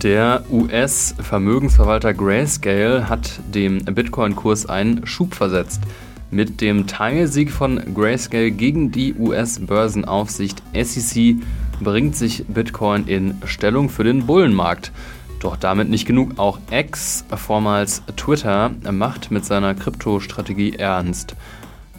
Der 0.00 0.44
US-Vermögensverwalter 0.50 2.14
Grayscale 2.14 3.10
hat 3.10 3.38
dem 3.52 3.84
Bitcoin-Kurs 3.84 4.64
einen 4.64 5.06
Schub 5.06 5.34
versetzt. 5.34 5.82
Mit 6.30 6.62
dem 6.62 6.86
Teilsieg 6.86 7.50
von 7.50 7.94
Grayscale 7.94 8.52
gegen 8.52 8.90
die 8.90 9.14
US-Börsenaufsicht 9.14 10.62
SEC 10.72 11.36
bringt 11.80 12.16
sich 12.16 12.46
Bitcoin 12.46 13.06
in 13.06 13.34
Stellung 13.44 13.90
für 13.90 14.02
den 14.02 14.24
Bullenmarkt. 14.24 14.92
Doch 15.40 15.56
damit 15.56 15.90
nicht 15.90 16.06
genug. 16.06 16.38
Auch 16.38 16.58
X, 16.70 17.26
vormals 17.36 18.02
Twitter, 18.16 18.70
macht 18.90 19.30
mit 19.30 19.44
seiner 19.44 19.74
Kryptostrategie 19.74 20.76
ernst. 20.76 21.36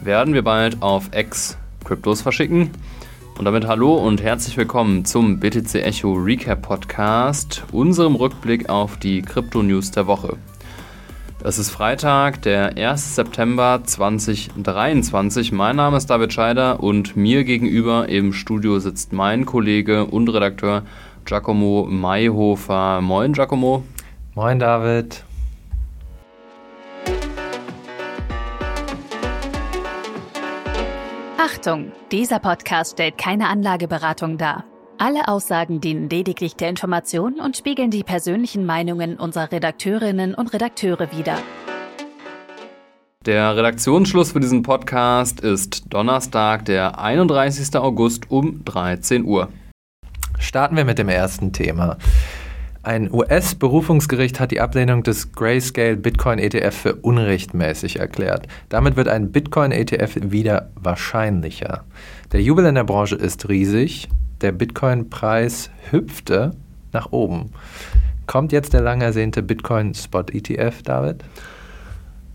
Werden 0.02 0.34
wir 0.34 0.42
bald 0.42 0.82
auf 0.82 1.10
X 1.14 1.56
Kryptos 1.84 2.22
verschicken? 2.22 2.70
Und 3.36 3.46
damit 3.46 3.66
hallo 3.66 3.94
und 3.96 4.22
herzlich 4.22 4.56
willkommen 4.56 5.04
zum 5.04 5.40
BTC 5.40 5.74
Echo 5.74 6.12
Recap 6.12 6.62
Podcast, 6.62 7.64
unserem 7.72 8.14
Rückblick 8.14 8.68
auf 8.68 8.96
die 8.96 9.22
Krypto-News 9.22 9.90
der 9.90 10.06
Woche. 10.06 10.36
Es 11.42 11.58
ist 11.58 11.70
Freitag, 11.70 12.42
der 12.42 12.76
1. 12.76 13.16
September 13.16 13.80
2023. 13.84 15.50
Mein 15.50 15.74
Name 15.74 15.96
ist 15.96 16.06
David 16.06 16.32
Scheider 16.32 16.80
und 16.80 17.16
mir 17.16 17.42
gegenüber 17.42 18.08
im 18.08 18.32
Studio 18.32 18.78
sitzt 18.78 19.12
mein 19.12 19.44
Kollege 19.44 20.04
und 20.04 20.28
Redakteur 20.28 20.84
Giacomo 21.24 21.88
Mayhofer. 21.90 23.00
Moin, 23.00 23.32
Giacomo. 23.32 23.82
Moin, 24.36 24.60
David. 24.60 25.23
Achtung, 31.64 31.92
dieser 32.12 32.40
Podcast 32.40 32.92
stellt 32.92 33.16
keine 33.16 33.48
Anlageberatung 33.48 34.36
dar. 34.36 34.64
Alle 34.98 35.28
Aussagen 35.28 35.80
dienen 35.80 36.10
lediglich 36.10 36.56
der 36.56 36.68
Information 36.68 37.40
und 37.40 37.56
spiegeln 37.56 37.90
die 37.90 38.02
persönlichen 38.02 38.66
Meinungen 38.66 39.16
unserer 39.16 39.50
Redakteurinnen 39.50 40.34
und 40.34 40.52
Redakteure 40.52 41.10
wider. 41.16 41.38
Der 43.24 43.56
Redaktionsschluss 43.56 44.32
für 44.32 44.40
diesen 44.40 44.62
Podcast 44.62 45.40
ist 45.40 45.84
Donnerstag, 45.88 46.66
der 46.66 46.98
31. 46.98 47.74
August 47.76 48.30
um 48.30 48.62
13 48.66 49.24
Uhr. 49.24 49.48
Starten 50.38 50.76
wir 50.76 50.84
mit 50.84 50.98
dem 50.98 51.08
ersten 51.08 51.54
Thema. 51.54 51.96
Ein 52.84 53.10
US-Berufungsgericht 53.10 54.40
hat 54.40 54.50
die 54.50 54.60
Ablehnung 54.60 55.02
des 55.02 55.32
Grayscale 55.32 55.96
Bitcoin 55.96 56.38
ETF 56.38 56.74
für 56.74 56.94
unrechtmäßig 56.96 57.98
erklärt. 57.98 58.46
Damit 58.68 58.94
wird 58.96 59.08
ein 59.08 59.32
Bitcoin 59.32 59.72
ETF 59.72 60.18
wieder 60.20 60.68
wahrscheinlicher. 60.74 61.84
Der 62.32 62.42
Jubel 62.42 62.66
in 62.66 62.74
der 62.74 62.84
Branche 62.84 63.16
ist 63.16 63.48
riesig. 63.48 64.10
Der 64.42 64.52
Bitcoin-Preis 64.52 65.70
hüpfte 65.90 66.50
nach 66.92 67.10
oben. 67.10 67.52
Kommt 68.26 68.52
jetzt 68.52 68.74
der 68.74 68.82
lang 68.82 69.00
ersehnte 69.00 69.42
Bitcoin 69.42 69.94
Spot 69.94 70.26
ETF, 70.30 70.82
David? 70.82 71.24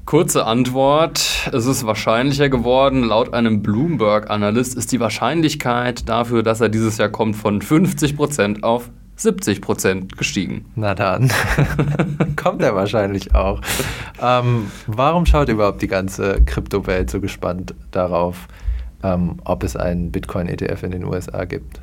Kurze 0.05 0.47
Antwort. 0.47 1.51
Es 1.53 1.67
ist 1.67 1.85
wahrscheinlicher 1.85 2.49
geworden. 2.49 3.03
Laut 3.03 3.35
einem 3.35 3.61
Bloomberg-Analyst 3.61 4.75
ist 4.75 4.91
die 4.91 4.99
Wahrscheinlichkeit 4.99 6.09
dafür, 6.09 6.41
dass 6.41 6.59
er 6.59 6.69
dieses 6.69 6.97
Jahr 6.97 7.09
kommt, 7.09 7.35
von 7.35 7.61
50% 7.61 8.63
auf 8.63 8.89
70 9.19 9.61
Prozent 9.61 10.17
gestiegen. 10.17 10.65
Na 10.75 10.95
dann, 10.95 11.29
kommt 12.37 12.61
er 12.61 12.73
wahrscheinlich 12.73 13.35
auch. 13.35 13.59
Ähm, 14.21 14.71
warum 14.87 15.25
schaut 15.25 15.49
überhaupt 15.49 15.81
die 15.81 15.87
ganze 15.87 16.41
Kryptowelt 16.45 17.09
so 17.09 17.19
gespannt 17.19 17.75
darauf, 17.91 18.47
ähm, 19.03 19.35
ob 19.43 19.63
es 19.63 19.75
einen 19.75 20.11
Bitcoin-ETF 20.11 20.83
in 20.83 20.91
den 20.91 21.03
USA 21.03 21.43
gibt? 21.43 21.81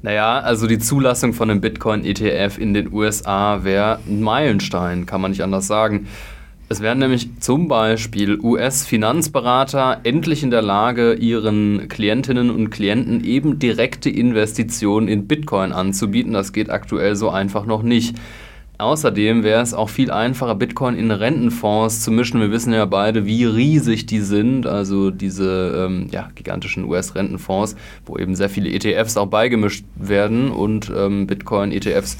Naja, 0.00 0.38
also 0.38 0.66
die 0.66 0.78
Zulassung 0.78 1.34
von 1.34 1.50
einem 1.50 1.60
Bitcoin-ETF 1.60 2.56
in 2.58 2.72
den 2.72 2.90
USA 2.90 3.64
wäre 3.64 3.98
ein 4.06 4.22
Meilenstein, 4.22 5.04
kann 5.04 5.20
man 5.20 5.32
nicht 5.32 5.42
anders 5.42 5.66
sagen. 5.66 6.08
Es 6.70 6.82
wären 6.82 6.98
nämlich 6.98 7.30
zum 7.40 7.66
Beispiel 7.66 8.38
US-Finanzberater 8.40 10.00
endlich 10.04 10.42
in 10.42 10.50
der 10.50 10.60
Lage, 10.60 11.14
ihren 11.14 11.88
Klientinnen 11.88 12.50
und 12.50 12.68
Klienten 12.68 13.24
eben 13.24 13.58
direkte 13.58 14.10
Investitionen 14.10 15.08
in 15.08 15.26
Bitcoin 15.26 15.72
anzubieten. 15.72 16.34
Das 16.34 16.52
geht 16.52 16.68
aktuell 16.68 17.16
so 17.16 17.30
einfach 17.30 17.64
noch 17.64 17.82
nicht. 17.82 18.16
Außerdem 18.76 19.44
wäre 19.44 19.62
es 19.62 19.72
auch 19.72 19.88
viel 19.88 20.10
einfacher, 20.10 20.54
Bitcoin 20.54 20.94
in 20.94 21.10
Rentenfonds 21.10 22.02
zu 22.02 22.10
mischen. 22.10 22.38
Wir 22.38 22.52
wissen 22.52 22.74
ja 22.74 22.84
beide, 22.84 23.24
wie 23.24 23.44
riesig 23.44 24.04
die 24.04 24.20
sind, 24.20 24.66
also 24.66 25.10
diese 25.10 25.86
ähm, 25.86 26.08
ja, 26.12 26.28
gigantischen 26.34 26.84
US-Rentenfonds, 26.84 27.76
wo 28.04 28.18
eben 28.18 28.36
sehr 28.36 28.50
viele 28.50 28.70
ETFs 28.70 29.16
auch 29.16 29.26
beigemischt 29.26 29.84
werden 29.96 30.50
und 30.50 30.92
ähm, 30.94 31.26
Bitcoin-ETFs 31.26 32.18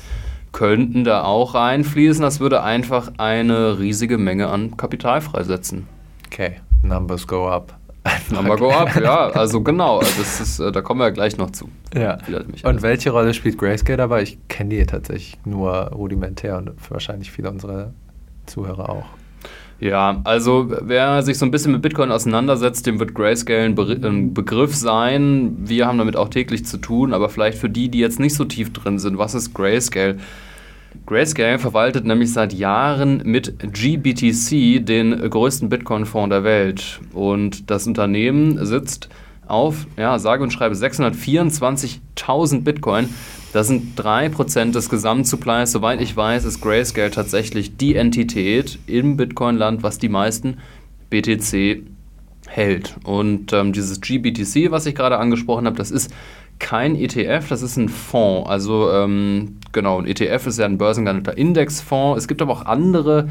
könnten 0.52 1.04
da 1.04 1.24
auch 1.24 1.54
reinfließen. 1.54 2.22
Das 2.22 2.40
würde 2.40 2.62
einfach 2.62 3.12
eine 3.18 3.78
riesige 3.78 4.18
Menge 4.18 4.48
an 4.48 4.76
Kapital 4.76 5.20
freisetzen. 5.20 5.86
Okay, 6.26 6.56
Numbers 6.82 7.26
go 7.26 7.48
up. 7.48 7.78
Number 8.30 8.56
go 8.56 8.70
up, 8.70 8.94
ja, 8.96 9.28
also 9.28 9.60
genau. 9.62 9.98
Also 9.98 10.12
das 10.18 10.40
ist, 10.40 10.60
äh, 10.60 10.72
da 10.72 10.80
kommen 10.80 11.00
wir 11.00 11.10
gleich 11.10 11.36
noch 11.36 11.50
zu. 11.50 11.68
Ja. 11.94 12.18
Und 12.62 12.82
welche 12.82 13.10
Rolle 13.10 13.34
spielt 13.34 13.58
Grayscale 13.58 13.96
dabei? 13.96 14.22
Ich 14.22 14.38
kenne 14.48 14.70
die 14.70 14.86
tatsächlich 14.86 15.38
nur 15.44 15.72
rudimentär 15.88 16.56
und 16.56 16.72
wahrscheinlich 16.90 17.30
viele 17.30 17.50
unserer 17.50 17.92
Zuhörer 18.46 18.88
auch. 18.88 19.06
Ja, 19.80 20.20
also 20.24 20.72
wer 20.80 21.22
sich 21.22 21.38
so 21.38 21.46
ein 21.46 21.52
bisschen 21.52 21.70
mit 21.70 21.82
Bitcoin 21.82 22.10
auseinandersetzt, 22.10 22.84
dem 22.86 22.98
wird 22.98 23.14
Grayscale 23.14 23.62
ein, 23.62 23.74
Be 23.76 23.98
ein, 24.02 24.34
Begriff 24.34 24.74
sein. 24.74 25.56
Wir 25.60 25.86
haben 25.86 25.98
damit 25.98 26.16
auch 26.16 26.28
täglich 26.28 26.66
zu 26.66 26.78
tun, 26.78 27.14
aber 27.14 27.28
vielleicht 27.28 27.58
für 27.58 27.70
die, 27.70 27.88
die 27.88 28.00
jetzt 28.00 28.18
nicht 28.18 28.34
so 28.34 28.44
tief 28.44 28.72
drin 28.72 28.98
sind, 28.98 29.18
was 29.18 29.34
ist 29.34 29.54
Grayscale? 29.54 30.16
Grayscale 31.06 31.60
verwaltet 31.60 32.04
nämlich 32.04 32.32
seit 32.32 32.52
Jahren 32.52 33.22
mit 33.24 33.54
GBTC 33.60 34.84
den 34.84 35.30
größten 35.30 35.68
Bitcoin-Fonds 35.68 36.30
der 36.30 36.42
Welt. 36.42 37.00
Und 37.12 37.70
das 37.70 37.86
Unternehmen 37.86 38.64
sitzt 38.66 39.08
auf, 39.46 39.86
ja, 39.96 40.18
sage 40.18 40.42
und 40.42 40.52
schreibe 40.52 40.74
624.000 40.74 42.62
Bitcoin. 42.62 43.08
Das 43.52 43.66
sind 43.66 43.98
3% 43.98 44.72
des 44.72 44.90
Gesamtsupplies. 44.90 45.72
Soweit 45.72 46.00
ich 46.00 46.16
weiß, 46.16 46.44
ist 46.44 46.60
Grayscale 46.60 47.10
tatsächlich 47.10 47.76
die 47.76 47.96
Entität 47.96 48.78
im 48.86 49.16
Bitcoin-Land, 49.16 49.82
was 49.82 49.98
die 49.98 50.10
meisten 50.10 50.58
BTC 51.08 51.82
hält. 52.46 52.96
Und 53.04 53.52
ähm, 53.52 53.72
dieses 53.72 54.00
GBTC, 54.00 54.70
was 54.70 54.86
ich 54.86 54.94
gerade 54.94 55.18
angesprochen 55.18 55.66
habe, 55.66 55.76
das 55.76 55.90
ist 55.90 56.12
kein 56.58 56.96
ETF, 56.96 57.48
das 57.48 57.62
ist 57.62 57.76
ein 57.76 57.88
Fonds. 57.88 58.50
Also 58.50 58.90
ähm, 58.90 59.56
genau, 59.72 60.00
ein 60.00 60.06
ETF 60.06 60.48
ist 60.48 60.58
ja 60.58 60.66
ein 60.66 60.78
börsengehandelter 60.78 61.36
Indexfonds. 61.38 62.18
Es 62.18 62.28
gibt 62.28 62.42
aber 62.42 62.52
auch 62.52 62.66
andere 62.66 63.28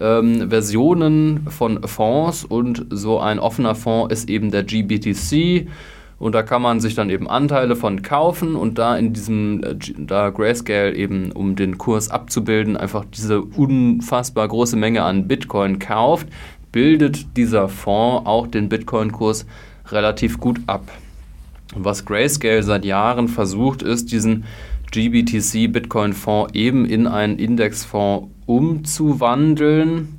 ähm, 0.00 0.48
Versionen 0.50 1.46
von 1.48 1.82
Fonds 1.86 2.44
und 2.44 2.86
so 2.90 3.18
ein 3.18 3.38
offener 3.38 3.74
Fonds 3.74 4.12
ist 4.12 4.30
eben 4.30 4.50
der 4.50 4.62
GBTC. 4.62 5.68
Und 6.20 6.34
da 6.34 6.42
kann 6.42 6.60
man 6.60 6.80
sich 6.80 6.94
dann 6.94 7.08
eben 7.08 7.28
Anteile 7.28 7.74
von 7.74 8.02
kaufen 8.02 8.54
und 8.54 8.76
da 8.78 8.94
in 8.96 9.14
diesem, 9.14 9.64
äh, 9.64 9.74
da 9.96 10.28
Grayscale 10.28 10.94
eben, 10.94 11.32
um 11.32 11.56
den 11.56 11.78
Kurs 11.78 12.10
abzubilden, 12.10 12.76
einfach 12.76 13.06
diese 13.06 13.40
unfassbar 13.40 14.46
große 14.46 14.76
Menge 14.76 15.02
an 15.02 15.26
Bitcoin 15.26 15.78
kauft, 15.78 16.28
bildet 16.72 17.38
dieser 17.38 17.70
Fonds 17.70 18.26
auch 18.26 18.46
den 18.46 18.68
Bitcoin-Kurs 18.68 19.46
relativ 19.88 20.38
gut 20.38 20.60
ab. 20.66 20.92
Was 21.74 22.04
Grayscale 22.04 22.62
seit 22.62 22.84
Jahren 22.84 23.26
versucht, 23.26 23.80
ist, 23.82 24.12
diesen 24.12 24.44
GBTC 24.92 25.72
Bitcoin 25.72 26.12
Fonds 26.12 26.52
eben 26.54 26.84
in 26.84 27.06
einen 27.06 27.38
Indexfonds 27.38 28.28
umzuwandeln. 28.44 30.16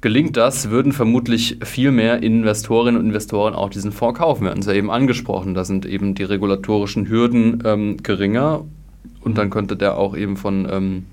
Gelingt 0.00 0.36
das, 0.36 0.70
würden 0.70 0.92
vermutlich 0.92 1.58
viel 1.64 1.90
mehr 1.90 2.22
Investorinnen 2.22 3.00
und 3.00 3.06
Investoren 3.06 3.54
auch 3.54 3.68
diesen 3.68 3.90
Fonds 3.90 4.18
kaufen. 4.18 4.44
Wir 4.44 4.50
hatten 4.50 4.60
es 4.60 4.66
ja 4.66 4.74
eben 4.74 4.92
angesprochen, 4.92 5.54
da 5.54 5.64
sind 5.64 5.86
eben 5.86 6.14
die 6.14 6.22
regulatorischen 6.22 7.08
Hürden 7.08 7.62
ähm, 7.64 7.96
geringer 8.02 8.64
und 9.22 9.38
dann 9.38 9.50
könnte 9.50 9.76
der 9.76 9.96
auch 9.96 10.16
eben 10.16 10.36
von 10.36 10.68
ähm, 10.70 11.06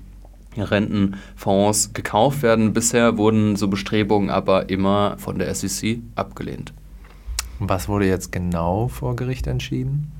Rentenfonds 0.56 1.94
gekauft 1.94 2.42
werden. 2.42 2.72
Bisher 2.72 3.18
wurden 3.18 3.56
so 3.56 3.66
Bestrebungen 3.66 4.30
aber 4.30 4.68
immer 4.68 5.16
von 5.18 5.38
der 5.38 5.52
SEC 5.52 5.98
abgelehnt. 6.14 6.72
Was 7.58 7.88
wurde 7.88 8.06
jetzt 8.06 8.30
genau 8.30 8.86
vor 8.86 9.16
Gericht 9.16 9.48
entschieden? 9.48 10.12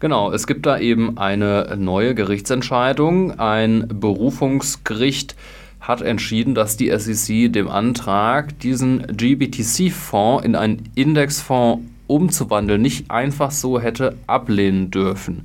Genau, 0.00 0.32
es 0.32 0.48
gibt 0.48 0.66
da 0.66 0.78
eben 0.78 1.18
eine 1.18 1.76
neue 1.78 2.16
Gerichtsentscheidung. 2.16 3.38
Ein 3.38 3.86
Berufungsgericht 3.88 5.36
hat 5.82 6.00
entschieden, 6.00 6.54
dass 6.54 6.76
die 6.76 6.96
SEC 6.96 7.52
dem 7.52 7.68
Antrag, 7.68 8.58
diesen 8.60 9.04
GBTC-Fonds 9.08 10.44
in 10.44 10.54
einen 10.54 10.88
Indexfonds 10.94 11.82
umzuwandeln, 12.06 12.80
nicht 12.80 13.10
einfach 13.10 13.50
so 13.50 13.80
hätte 13.80 14.16
ablehnen 14.26 14.90
dürfen. 14.90 15.44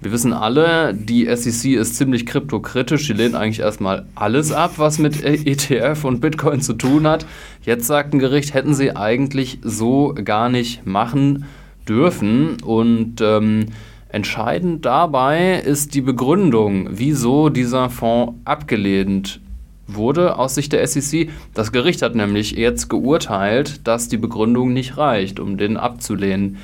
Wir 0.00 0.12
wissen 0.12 0.32
alle, 0.32 0.92
die 0.92 1.24
SEC 1.34 1.72
ist 1.76 1.96
ziemlich 1.96 2.26
kryptokritisch. 2.26 3.06
Die 3.06 3.14
lehnt 3.14 3.36
eigentlich 3.36 3.60
erstmal 3.60 4.04
alles 4.16 4.52
ab, 4.52 4.72
was 4.76 4.98
mit 4.98 5.24
ETF 5.24 6.04
und 6.04 6.20
Bitcoin 6.20 6.60
zu 6.60 6.74
tun 6.74 7.06
hat. 7.06 7.24
Jetzt 7.62 7.86
sagt 7.86 8.12
ein 8.12 8.18
Gericht, 8.18 8.52
hätten 8.52 8.74
sie 8.74 8.94
eigentlich 8.94 9.60
so 9.62 10.14
gar 10.22 10.50
nicht 10.50 10.84
machen 10.84 11.46
dürfen. 11.88 12.60
Und 12.62 13.22
ähm, 13.22 13.66
Entscheidend 14.14 14.84
dabei 14.84 15.54
ist 15.58 15.96
die 15.96 16.00
Begründung, 16.00 16.86
wieso 16.92 17.48
dieser 17.48 17.90
Fonds 17.90 18.34
abgelehnt 18.44 19.40
wurde 19.86 20.38
aus 20.38 20.54
Sicht 20.54 20.72
der 20.72 20.86
SEC. 20.86 21.30
Das 21.52 21.72
Gericht 21.72 22.02
hat 22.02 22.14
nämlich 22.14 22.52
jetzt 22.52 22.88
geurteilt, 22.88 23.86
dass 23.86 24.08
die 24.08 24.16
Begründung 24.16 24.72
nicht 24.72 24.96
reicht, 24.96 25.40
um 25.40 25.56
den 25.58 25.76
abzulehnen. 25.76 26.58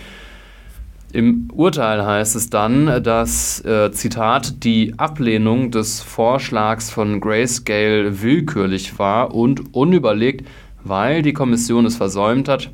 Im 1.13 1.49
Urteil 1.53 2.07
heißt 2.07 2.37
es 2.37 2.51
dann, 2.51 3.03
dass, 3.03 3.65
äh, 3.65 3.91
Zitat, 3.91 4.63
die 4.65 4.95
Ablehnung 4.97 5.73
des 5.73 6.01
Vorschlags 6.01 6.89
von 6.91 7.21
Grayscale 7.21 8.23
willkürlich 8.23 8.99
war 8.99 9.35
und 9.35 9.75
unüberlegt, 9.75 10.47
weil 10.85 11.23
die 11.23 11.33
Kommission 11.33 11.85
es 11.85 11.97
versäumt 11.97 12.49
hat, 12.49 12.71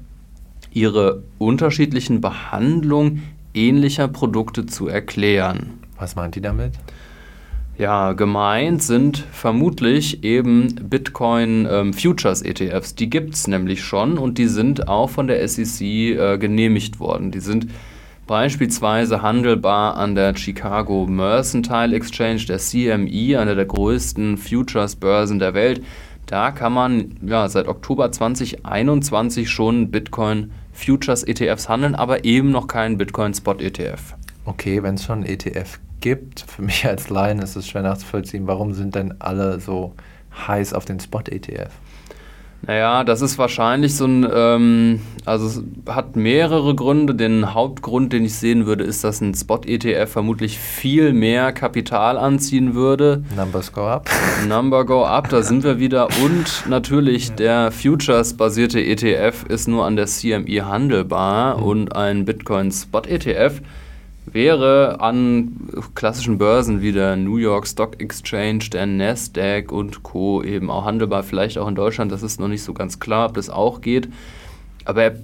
ihre 0.70 1.22
unterschiedlichen 1.38 2.20
Behandlung 2.20 3.22
ähnlicher 3.54 4.06
Produkte 4.06 4.66
zu 4.66 4.86
erklären. 4.86 5.78
Was 5.98 6.14
meint 6.14 6.34
die 6.34 6.42
damit? 6.42 6.72
Ja, 7.78 8.14
gemeint 8.14 8.82
sind 8.82 9.18
vermutlich 9.32 10.24
eben 10.24 10.74
Bitcoin 10.88 11.68
ähm, 11.70 11.92
Futures 11.92 12.40
ETFs. 12.40 12.94
Die 12.94 13.10
gibt 13.10 13.34
es 13.34 13.48
nämlich 13.48 13.84
schon 13.84 14.16
und 14.16 14.38
die 14.38 14.46
sind 14.46 14.88
auch 14.88 15.10
von 15.10 15.26
der 15.26 15.46
SEC 15.46 15.82
äh, 15.82 16.38
genehmigt 16.38 17.00
worden. 17.00 17.32
Die 17.32 17.40
sind 17.40 17.66
beispielsweise 18.26 19.20
handelbar 19.20 19.96
an 19.98 20.14
der 20.14 20.34
Chicago 20.34 21.06
Mercantile 21.06 21.94
Exchange, 21.94 22.46
der 22.48 22.58
CME, 22.58 23.38
einer 23.38 23.54
der 23.54 23.66
größten 23.66 24.38
Futures-Börsen 24.38 25.38
der 25.38 25.52
Welt. 25.52 25.84
Da 26.24 26.52
kann 26.52 26.72
man 26.72 27.18
ja, 27.26 27.46
seit 27.46 27.68
Oktober 27.68 28.10
2021 28.10 29.50
schon 29.50 29.90
Bitcoin 29.90 30.50
Futures 30.72 31.24
ETFs 31.24 31.68
handeln, 31.68 31.94
aber 31.94 32.24
eben 32.24 32.50
noch 32.50 32.68
keinen 32.68 32.96
Bitcoin 32.96 33.34
Spot 33.34 33.56
ETF. 33.58 34.14
Okay, 34.46 34.82
wenn 34.82 34.94
es 34.94 35.04
schon 35.04 35.26
ETF 35.26 35.78
gibt, 36.06 36.44
für 36.46 36.62
mich 36.62 36.86
als 36.86 37.10
Laien 37.10 37.40
ist 37.40 37.56
es 37.56 37.66
schwer 37.66 37.82
nachzuvollziehen, 37.82 38.46
warum 38.46 38.74
sind 38.74 38.94
denn 38.94 39.14
alle 39.18 39.58
so 39.58 39.92
heiß 40.46 40.72
auf 40.72 40.84
den 40.84 41.00
Spot 41.00 41.22
ETF? 41.28 41.72
Naja, 42.62 43.02
das 43.02 43.22
ist 43.22 43.38
wahrscheinlich 43.38 43.96
so 43.96 44.06
ein, 44.06 44.24
ähm, 44.32 45.00
also 45.24 45.46
es 45.46 45.62
hat 45.92 46.14
mehrere 46.14 46.76
Gründe. 46.76 47.16
Den 47.16 47.54
Hauptgrund, 47.54 48.12
den 48.12 48.24
ich 48.24 48.34
sehen 48.34 48.66
würde, 48.66 48.84
ist, 48.84 49.02
dass 49.02 49.20
ein 49.20 49.34
Spot-ETF 49.34 50.08
vermutlich 50.08 50.60
viel 50.60 51.12
mehr 51.12 51.52
Kapital 51.52 52.18
anziehen 52.18 52.74
würde. 52.74 53.24
Numbers 53.34 53.72
go 53.72 53.88
up. 53.88 54.08
Number 54.48 54.84
go 54.84 55.04
up, 55.04 55.28
da 55.28 55.42
sind 55.42 55.64
wir 55.64 55.80
wieder. 55.80 56.06
Und 56.22 56.68
natürlich 56.68 57.32
der 57.32 57.72
Futures-basierte 57.72 58.80
ETF 58.80 59.44
ist 59.48 59.66
nur 59.66 59.84
an 59.84 59.96
der 59.96 60.06
CME 60.06 60.66
handelbar 60.66 61.56
mhm. 61.56 61.62
und 61.64 61.96
ein 61.96 62.24
Bitcoin-Spot-ETF 62.24 63.60
wäre 64.26 65.00
an 65.00 65.70
klassischen 65.94 66.38
Börsen 66.38 66.80
wie 66.80 66.92
der 66.92 67.16
New 67.16 67.36
York 67.36 67.66
Stock 67.66 68.00
Exchange, 68.00 68.70
der 68.72 68.86
Nasdaq 68.86 69.72
und 69.72 70.02
Co. 70.02 70.42
eben 70.42 70.70
auch 70.70 70.84
handelbar, 70.84 71.22
vielleicht 71.22 71.58
auch 71.58 71.68
in 71.68 71.74
Deutschland, 71.74 72.12
das 72.12 72.22
ist 72.22 72.40
noch 72.40 72.48
nicht 72.48 72.62
so 72.62 72.74
ganz 72.74 72.98
klar, 73.00 73.28
ob 73.28 73.34
das 73.34 73.50
auch 73.50 73.80
geht. 73.80 74.08
Aber 74.84 75.02
er 75.02 75.16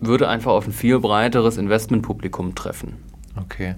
würde 0.00 0.28
einfach 0.28 0.52
auf 0.52 0.66
ein 0.66 0.72
viel 0.72 0.98
breiteres 0.98 1.56
Investmentpublikum 1.56 2.54
treffen. 2.54 2.94
Okay. 3.36 3.74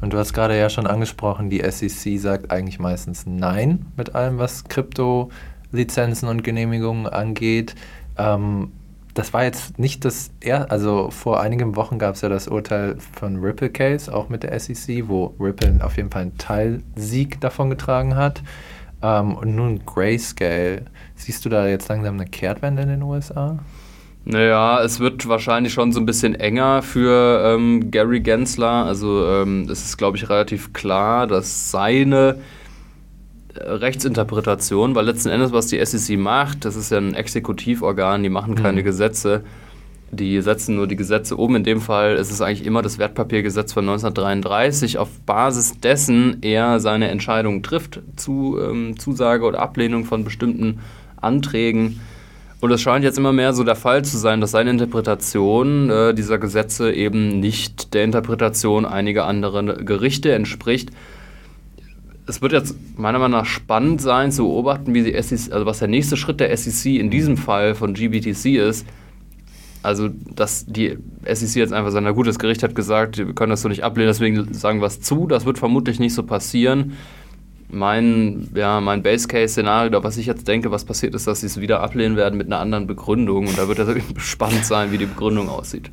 Und 0.00 0.12
du 0.12 0.18
hast 0.18 0.32
gerade 0.32 0.58
ja 0.58 0.68
schon 0.68 0.86
angesprochen, 0.86 1.48
die 1.48 1.62
SEC 1.70 2.18
sagt 2.18 2.50
eigentlich 2.50 2.78
meistens 2.78 3.26
Nein 3.26 3.86
mit 3.96 4.14
allem, 4.14 4.38
was 4.38 4.64
Krypto-Lizenzen 4.64 6.28
und 6.28 6.44
Genehmigungen 6.44 7.06
angeht. 7.06 7.74
Ähm, 8.18 8.72
das 9.16 9.32
war 9.32 9.44
jetzt 9.44 9.78
nicht 9.78 10.04
das 10.04 10.30
er 10.40 10.70
also 10.70 11.10
vor 11.10 11.40
einigen 11.40 11.74
Wochen 11.74 11.98
gab 11.98 12.14
es 12.14 12.20
ja 12.20 12.28
das 12.28 12.48
Urteil 12.48 12.96
von 13.18 13.36
Ripple 13.36 13.70
Case, 13.70 14.12
auch 14.14 14.28
mit 14.28 14.42
der 14.42 14.58
SEC, 14.60 15.08
wo 15.08 15.34
Ripple 15.40 15.78
auf 15.82 15.96
jeden 15.96 16.10
Fall 16.10 16.22
einen 16.22 16.38
Teilsieg 16.38 17.40
davon 17.40 17.70
getragen 17.70 18.14
hat. 18.14 18.42
Ähm, 19.02 19.34
und 19.34 19.54
nun 19.54 19.84
Grayscale. 19.84 20.82
Siehst 21.14 21.44
du 21.44 21.48
da 21.48 21.66
jetzt 21.66 21.88
langsam 21.88 22.14
eine 22.14 22.26
Kehrtwende 22.26 22.82
in 22.82 22.88
den 22.88 23.02
USA? 23.02 23.58
Naja, 24.24 24.82
es 24.82 25.00
wird 25.00 25.28
wahrscheinlich 25.28 25.72
schon 25.72 25.92
so 25.92 26.00
ein 26.00 26.06
bisschen 26.06 26.34
enger 26.34 26.82
für 26.82 27.54
ähm, 27.54 27.90
Gary 27.90 28.20
Gensler. 28.20 28.84
Also 28.84 29.26
ähm, 29.28 29.68
es 29.70 29.84
ist, 29.84 29.96
glaube 29.96 30.16
ich, 30.16 30.28
relativ 30.28 30.72
klar, 30.72 31.26
dass 31.26 31.70
seine 31.70 32.36
Rechtsinterpretation, 33.60 34.94
weil 34.94 35.06
letzten 35.06 35.28
Endes, 35.28 35.52
was 35.52 35.66
die 35.66 35.84
SEC 35.84 36.18
macht, 36.18 36.64
das 36.64 36.76
ist 36.76 36.90
ja 36.90 36.98
ein 36.98 37.14
Exekutivorgan, 37.14 38.22
die 38.22 38.28
machen 38.28 38.54
keine 38.54 38.80
mhm. 38.80 38.84
Gesetze, 38.84 39.42
die 40.10 40.40
setzen 40.40 40.76
nur 40.76 40.86
die 40.86 40.96
Gesetze 40.96 41.36
um. 41.36 41.56
In 41.56 41.64
dem 41.64 41.80
Fall 41.80 42.16
ist 42.16 42.30
es 42.30 42.40
eigentlich 42.40 42.66
immer 42.66 42.82
das 42.82 42.98
Wertpapiergesetz 42.98 43.72
von 43.72 43.84
1933, 43.84 44.98
auf 44.98 45.08
Basis 45.26 45.80
dessen 45.80 46.38
er 46.42 46.80
seine 46.80 47.08
Entscheidung 47.08 47.62
trifft 47.62 48.00
zu 48.16 48.58
ähm, 48.60 48.98
Zusage 48.98 49.44
oder 49.44 49.60
Ablehnung 49.60 50.04
von 50.04 50.24
bestimmten 50.24 50.80
Anträgen. 51.20 52.00
Und 52.60 52.70
es 52.70 52.80
scheint 52.80 53.04
jetzt 53.04 53.18
immer 53.18 53.32
mehr 53.32 53.52
so 53.52 53.64
der 53.64 53.76
Fall 53.76 54.04
zu 54.04 54.16
sein, 54.16 54.40
dass 54.40 54.52
seine 54.52 54.70
Interpretation 54.70 55.90
äh, 55.90 56.14
dieser 56.14 56.38
Gesetze 56.38 56.92
eben 56.92 57.40
nicht 57.40 57.92
der 57.92 58.04
Interpretation 58.04 58.86
einiger 58.86 59.26
anderer 59.26 59.62
Gerichte 59.62 60.32
entspricht 60.32 60.90
es 62.26 62.42
wird 62.42 62.52
jetzt 62.52 62.74
meiner 62.98 63.18
Meinung 63.18 63.40
nach 63.40 63.46
spannend 63.46 64.00
sein 64.00 64.32
zu 64.32 64.44
beobachten, 64.44 64.94
wie 64.94 65.02
die 65.02 65.20
SEC, 65.22 65.52
also 65.52 65.64
was 65.64 65.78
der 65.78 65.88
nächste 65.88 66.16
Schritt 66.16 66.40
der 66.40 66.54
SEC 66.56 66.96
in 66.96 67.10
diesem 67.10 67.36
Fall 67.36 67.74
von 67.74 67.94
GBTC 67.94 68.56
ist. 68.56 68.86
Also, 69.82 70.08
dass 70.08 70.66
die 70.66 70.98
SEC 71.24 71.54
jetzt 71.54 71.72
einfach 71.72 71.92
sagt, 71.92 72.02
na 72.02 72.10
gut, 72.10 72.26
das 72.26 72.40
Gericht 72.40 72.64
hat 72.64 72.74
gesagt, 72.74 73.18
wir 73.18 73.32
können 73.34 73.50
das 73.50 73.62
so 73.62 73.68
nicht 73.68 73.84
ablehnen, 73.84 74.08
deswegen 74.08 74.52
sagen 74.52 74.80
wir 74.80 74.86
es 74.86 75.00
zu. 75.00 75.28
Das 75.28 75.46
wird 75.46 75.58
vermutlich 75.58 76.00
nicht 76.00 76.14
so 76.14 76.24
passieren. 76.24 76.94
Mein, 77.68 78.48
ja, 78.54 78.80
mein 78.80 79.04
Base-Case-Szenario, 79.04 80.02
was 80.02 80.16
ich 80.16 80.26
jetzt 80.26 80.48
denke, 80.48 80.72
was 80.72 80.84
passiert 80.84 81.14
ist, 81.14 81.28
dass 81.28 81.40
sie 81.40 81.46
es 81.46 81.60
wieder 81.60 81.80
ablehnen 81.82 82.16
werden 82.16 82.36
mit 82.36 82.48
einer 82.48 82.58
anderen 82.58 82.88
Begründung. 82.88 83.46
Und 83.46 83.56
da 83.56 83.68
wird 83.68 83.78
es 83.78 83.96
spannend 84.18 84.64
sein, 84.64 84.90
wie 84.90 84.98
die 84.98 85.06
Begründung 85.06 85.48
aussieht. 85.48 85.92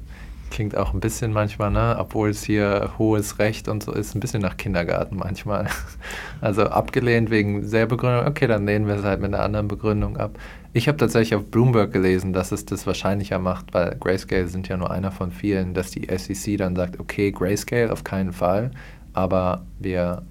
Klingt 0.53 0.77
auch 0.77 0.93
ein 0.93 0.99
bisschen 0.99 1.33
manchmal, 1.33 1.71
ne, 1.71 1.95
obwohl 1.97 2.29
es 2.29 2.43
hier 2.43 2.91
hohes 2.99 3.39
Recht 3.39 3.67
und 3.67 3.81
so 3.81 3.91
ist, 3.91 4.13
ein 4.13 4.19
bisschen 4.19 4.43
nach 4.43 4.55
Kindergarten 4.55 5.17
manchmal. 5.17 5.67
Also 6.41 6.63
abgelehnt 6.63 7.31
wegen 7.31 7.65
sehr 7.65 7.85
Begründung, 7.85 8.27
okay, 8.27 8.45
dann 8.47 8.65
lehnen 8.65 8.85
wir 8.85 8.95
es 8.95 9.03
halt 9.03 9.21
mit 9.21 9.33
einer 9.33 9.43
anderen 9.43 9.67
Begründung 9.69 10.17
ab. 10.17 10.37
Ich 10.73 10.87
habe 10.87 10.97
tatsächlich 10.97 11.35
auf 11.35 11.45
Bloomberg 11.45 11.91
gelesen, 11.91 12.33
dass 12.33 12.51
es 12.51 12.65
das 12.65 12.85
wahrscheinlicher 12.85 13.39
macht, 13.39 13.73
weil 13.73 13.95
Grayscale 13.99 14.47
sind 14.47 14.67
ja 14.67 14.77
nur 14.77 14.91
einer 14.91 15.11
von 15.11 15.31
vielen, 15.31 15.73
dass 15.73 15.89
die 15.89 16.07
SEC 16.15 16.57
dann 16.57 16.75
sagt, 16.75 16.99
okay, 16.99 17.31
Grayscale 17.31 17.91
auf 17.91 18.03
keinen 18.03 18.33
Fall, 18.33 18.71
aber 19.13 19.65
wir 19.79 20.21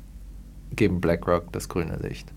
geben 0.77 1.01
BlackRock 1.01 1.51
das 1.53 1.69
grüne 1.69 1.97
Licht. 1.97 2.31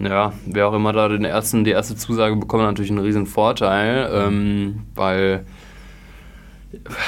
Ja, 0.00 0.32
wer 0.46 0.66
auch 0.68 0.74
immer 0.74 0.92
da 0.92 1.08
den 1.08 1.24
ersten, 1.24 1.62
die 1.62 1.70
erste 1.70 1.94
Zusage 1.94 2.34
bekommt, 2.34 2.64
natürlich 2.64 2.90
einen 2.90 3.00
riesen 3.00 3.26
Vorteil, 3.26 4.10
ähm, 4.12 4.86
weil 4.94 5.44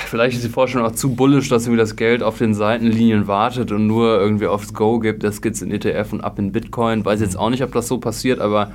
Vielleicht 0.07 0.37
ist 0.37 0.45
die 0.45 0.51
Vorstellung 0.51 0.87
auch 0.87 0.93
zu 0.93 1.15
bullisch, 1.15 1.49
dass 1.49 1.65
irgendwie 1.65 1.81
das 1.81 1.97
Geld 1.97 2.23
auf 2.23 2.39
den 2.39 2.55
Seitenlinien 2.55 3.27
wartet 3.27 3.73
und 3.73 3.87
nur 3.87 4.21
irgendwie 4.21 4.47
aufs 4.47 4.75
Go 4.75 4.99
gibt, 4.99 5.23
das 5.23 5.43
geht's 5.43 5.63
in 5.63 5.71
ETF 5.71 6.13
und 6.13 6.21
ab 6.23 6.39
in 6.39 6.53
Bitcoin. 6.53 7.05
Weiß 7.05 7.21
jetzt 7.21 7.39
auch 7.39 7.51
nicht, 7.51 7.63
ob 7.63 7.73
das 7.73 7.89
so 7.89 7.99
passiert, 7.99 8.41
aber 8.41 8.73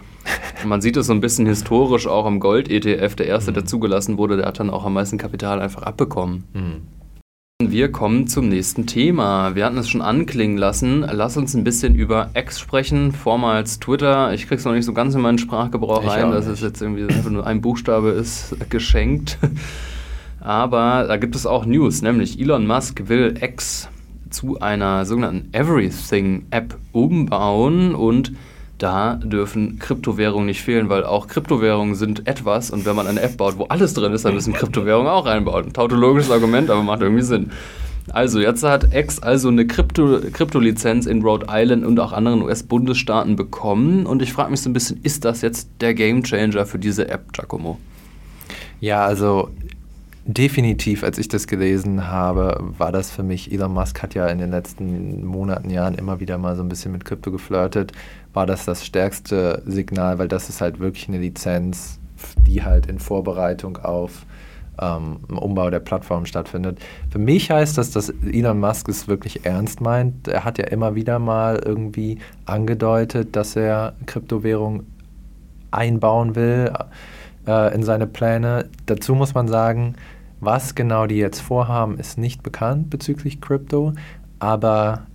man 0.66 0.82
sieht 0.82 0.98
es 0.98 1.08
so 1.08 1.14
ein 1.14 1.22
bisschen 1.22 1.46
historisch 1.46 2.08
auch 2.08 2.26
am 2.26 2.40
Gold-ETF. 2.40 3.16
Der 3.16 3.28
erste, 3.28 3.54
der 3.54 3.66
zugelassen 3.66 4.18
wurde, 4.18 4.38
der 4.38 4.46
hat 4.46 4.60
dann 4.60 4.70
auch 4.70 4.86
am 4.86 4.94
meisten 4.94 5.18
Kapital 5.18 5.62
einfach 5.62 5.84
abbekommen. 5.84 6.44
Mhm. 6.54 7.02
Wir 7.70 7.92
kommen 7.92 8.28
zum 8.28 8.50
nächsten 8.50 8.88
Thema. 8.88 9.54
Wir 9.56 9.66
hatten 9.66 9.78
es 9.78 9.88
schon 9.88 10.02
anklingen 10.02 10.58
lassen. 10.58 11.02
Lass 11.02 11.38
uns 11.38 11.54
ein 11.54 11.64
bisschen 11.64 11.94
über 11.94 12.32
X 12.34 12.60
sprechen, 12.60 13.12
vormals 13.12 13.80
Twitter. 13.80 14.34
Ich 14.34 14.48
krieg's 14.48 14.66
noch 14.66 14.74
nicht 14.74 14.86
so 14.86 14.94
ganz 14.94 15.14
in 15.14 15.22
meinen 15.22 15.38
Sprachgebrauch 15.38 16.06
rein, 16.06 16.32
dass 16.32 16.48
es 16.48 16.62
jetzt 16.62 16.82
irgendwie 16.82 17.04
einfach 17.04 17.30
nur 17.30 17.46
ein 17.46 17.62
Buchstabe 17.62 18.10
ist, 18.10 18.56
geschenkt. 18.70 19.38
Aber 20.42 21.06
da 21.08 21.18
gibt 21.18 21.36
es 21.36 21.46
auch 21.46 21.66
News, 21.66 22.02
nämlich 22.02 22.40
Elon 22.40 22.66
Musk 22.66 23.08
will 23.08 23.36
X 23.40 23.88
zu 24.32 24.60
einer 24.60 25.06
sogenannten 25.06 25.54
Everything-App 25.54 26.78
umbauen 26.92 27.94
und 27.94 28.34
da 28.80 29.16
dürfen 29.16 29.78
Kryptowährungen 29.78 30.48
nicht 30.48 30.64
fehlen, 30.64 30.90
weil 30.90 31.04
auch 31.04 31.28
Kryptowährungen 31.28 31.94
sind 31.94 32.28
etwas 32.28 32.72
und 32.72 32.86
wenn 32.88 32.96
man 32.96 33.06
eine 33.06 33.22
App 33.22 33.38
baut, 33.38 33.60
wo 33.60 33.66
alles 33.66 33.94
drin 33.94 34.14
ist, 34.14 34.26
dann 34.26 34.34
müssen 34.34 34.54
Kryptowährungen 34.54 35.08
auch 35.08 35.28
reinbauen. 35.28 35.66
Ein 35.66 35.74
tautologisches 35.74 36.32
Argument, 36.32 36.72
aber 36.72 36.82
macht 36.82 37.02
irgendwie 37.02 37.22
Sinn. 37.22 37.52
Also, 38.12 38.40
jetzt 38.40 38.64
hat 38.64 38.96
X 38.96 39.20
also 39.20 39.50
eine 39.50 39.68
Krypto-Lizenz 39.68 41.06
in 41.06 41.22
Rhode 41.22 41.46
Island 41.50 41.86
und 41.86 42.00
auch 42.00 42.14
anderen 42.14 42.42
US-Bundesstaaten 42.42 43.36
bekommen 43.36 44.08
und 44.08 44.24
ich 44.24 44.34
frage 44.34 44.50
mich 44.50 44.62
so 44.62 44.72
ein 44.72 44.74
bisschen, 44.74 45.00
ist 45.04 45.24
das 45.24 45.44
jetzt 45.44 45.70
der 45.82 45.94
Gamechanger 45.94 46.66
für 46.66 46.80
diese 46.80 47.08
App, 47.10 47.32
Giacomo? 47.32 47.78
Ja, 48.80 49.06
also 49.06 49.52
Definitiv, 50.24 51.04
als 51.04 51.18
ich 51.18 51.30
das 51.30 51.48
gelesen 51.48 52.08
habe, 52.08 52.56
war 52.78 52.92
das 52.92 53.10
für 53.10 53.24
mich, 53.24 53.52
Elon 53.52 53.74
Musk 53.74 54.04
hat 54.04 54.14
ja 54.14 54.28
in 54.28 54.38
den 54.38 54.52
letzten 54.52 55.26
Monaten, 55.26 55.72
Jahren 55.72 55.96
immer 55.96 56.20
wieder 56.20 56.38
mal 56.38 56.56
so 56.56 56.62
ein 56.62 56.70
bisschen 56.70 56.92
mit 56.92 57.06
Krypto 57.06 57.32
geflirtet, 57.32 57.92
war 58.32 58.46
das 58.46 58.66
das 58.66 58.86
stärkste 58.86 59.64
Signal, 59.66 60.20
weil 60.20 60.28
das 60.28 60.48
ist 60.48 60.62
halt 60.62 60.80
wirklich 60.80 61.08
eine 61.08 61.18
Lizenz, 61.18 62.00
die 62.38 62.64
halt 62.64 62.86
in 62.86 63.00
Vorbereitung 63.00 63.78
auf 63.78 64.28
ähm, 64.80 65.22
Umbau 65.28 65.72
der 65.72 65.80
Plattform 65.80 66.28
stattfindet. 66.28 66.78
Für 67.10 67.20
mich 67.20 67.50
heißt 67.50 67.80
das, 67.80 67.90
dass 67.90 68.10
Elon 68.10 68.60
Musk 68.60 68.90
es 68.90 69.08
wirklich 69.08 69.44
ernst 69.44 69.82
meint. 69.82 70.28
Er 70.28 70.46
hat 70.46 70.60
ja 70.60 70.66
immer 70.66 70.94
wieder 70.94 71.18
mal 71.18 71.60
irgendwie 71.66 72.20
angedeutet, 72.46 73.36
dass 73.36 73.56
er 73.56 73.94
Kryptowährung 74.06 74.84
einbauen 75.72 76.36
will 76.36 76.72
äh, 77.48 77.74
in 77.74 77.84
seine 77.84 78.08
Pläne. 78.08 78.70
Dazu 78.86 79.16
muss 79.16 79.34
man 79.34 79.48
sagen, 79.48 79.96
was 80.40 80.76
genau 80.76 81.06
die 81.06 81.18
jetzt 81.18 81.40
vorhaben, 81.40 81.98
ist 81.98 82.18
nicht 82.18 82.44
bekannt 82.44 82.90
bezüglich 82.90 83.42
Krypto, 83.42 83.94
aber 84.40 85.06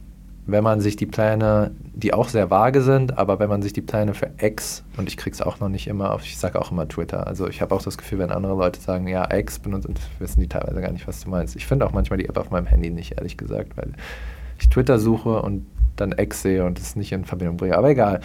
wenn 0.47 0.63
man 0.63 0.81
sich 0.81 0.95
die 0.95 1.07
Pläne, 1.07 1.73
die 1.93 2.15
auch 2.15 2.29
sehr 2.29 2.51
vage 2.51 2.81
sind, 2.81 3.19
aber 3.19 3.41
wenn 3.41 3.49
man 3.49 3.63
sich 3.63 3.73
die 3.73 3.81
Pläne 3.83 4.15
für 4.15 4.31
X, 4.41 4.85
und 4.97 5.09
ich 5.09 5.17
krieg's 5.17 5.43
auch 5.43 5.59
noch 5.59 5.69
nicht 5.69 5.89
immer 5.89 6.13
auf, 6.13 6.25
ich 6.25 6.39
sage 6.39 6.61
auch 6.61 6.71
immer 6.71 6.87
Twitter, 6.87 7.27
also 7.27 7.49
ich 7.49 7.61
habe 7.61 7.75
auch 7.75 7.83
das 7.83 7.99
Gefühl, 7.99 8.21
wenn 8.21 8.31
andere 8.31 8.55
Leute 8.55 8.81
sagen, 8.81 9.09
ja, 9.09 9.29
X 9.35 9.59
benutzen, 9.59 9.95
wissen 10.21 10.41
die 10.41 10.49
teilweise 10.49 10.81
gar 10.81 10.93
nicht, 10.93 11.09
was 11.09 11.25
du 11.25 11.31
meinst. 11.31 11.57
Ich 11.57 11.67
finde 11.67 11.85
auch 11.85 11.93
manchmal 11.93 12.19
die 12.19 12.29
App 12.29 12.39
auf 12.39 12.51
meinem 12.51 12.67
Handy 12.67 12.91
nicht, 12.91 13.19
ehrlich 13.19 13.37
gesagt, 13.37 13.77
weil 13.77 13.93
ich 14.61 14.69
Twitter 14.69 15.01
suche 15.01 15.43
und 15.43 15.67
dann 15.97 16.13
X 16.13 16.43
sehe 16.43 16.65
und 16.65 16.79
es 16.79 16.95
nicht 16.95 17.11
in 17.11 17.25
Verbindung 17.25 17.57
bringe. 17.57 17.77
Aber 17.77 17.91
egal. 17.91 18.21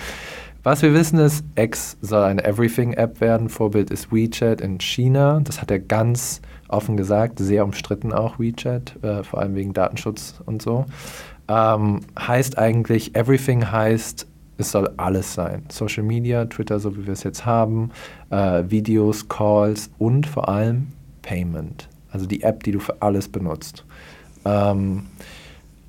Was 0.63 0.83
wir 0.83 0.93
wissen 0.93 1.17
ist, 1.17 1.43
X 1.55 1.97
soll 2.01 2.23
eine 2.23 2.43
Everything-App 2.43 3.19
werden. 3.19 3.49
Vorbild 3.49 3.89
ist 3.89 4.11
WeChat 4.11 4.61
in 4.61 4.79
China. 4.79 5.39
Das 5.43 5.59
hat 5.59 5.71
er 5.71 5.79
ganz 5.79 6.39
offen 6.67 6.97
gesagt, 6.97 7.39
sehr 7.39 7.63
umstritten 7.63 8.13
auch 8.13 8.37
WeChat, 8.37 9.03
äh, 9.03 9.23
vor 9.23 9.39
allem 9.39 9.55
wegen 9.55 9.73
Datenschutz 9.73 10.35
und 10.45 10.61
so. 10.61 10.85
Ähm, 11.47 12.01
heißt 12.19 12.59
eigentlich, 12.59 13.15
Everything 13.15 13.71
heißt, 13.71 14.27
es 14.59 14.71
soll 14.71 14.87
alles 14.97 15.33
sein. 15.33 15.63
Social 15.71 16.03
Media, 16.03 16.45
Twitter, 16.45 16.79
so 16.79 16.95
wie 16.95 17.07
wir 17.07 17.13
es 17.13 17.23
jetzt 17.23 17.43
haben, 17.43 17.89
äh, 18.29 18.63
Videos, 18.67 19.27
Calls 19.27 19.89
und 19.97 20.27
vor 20.27 20.47
allem 20.47 20.89
Payment. 21.23 21.89
Also 22.11 22.27
die 22.27 22.43
App, 22.43 22.61
die 22.61 22.71
du 22.71 22.79
für 22.79 23.01
alles 23.01 23.29
benutzt. 23.29 23.83
Ähm, 24.45 25.07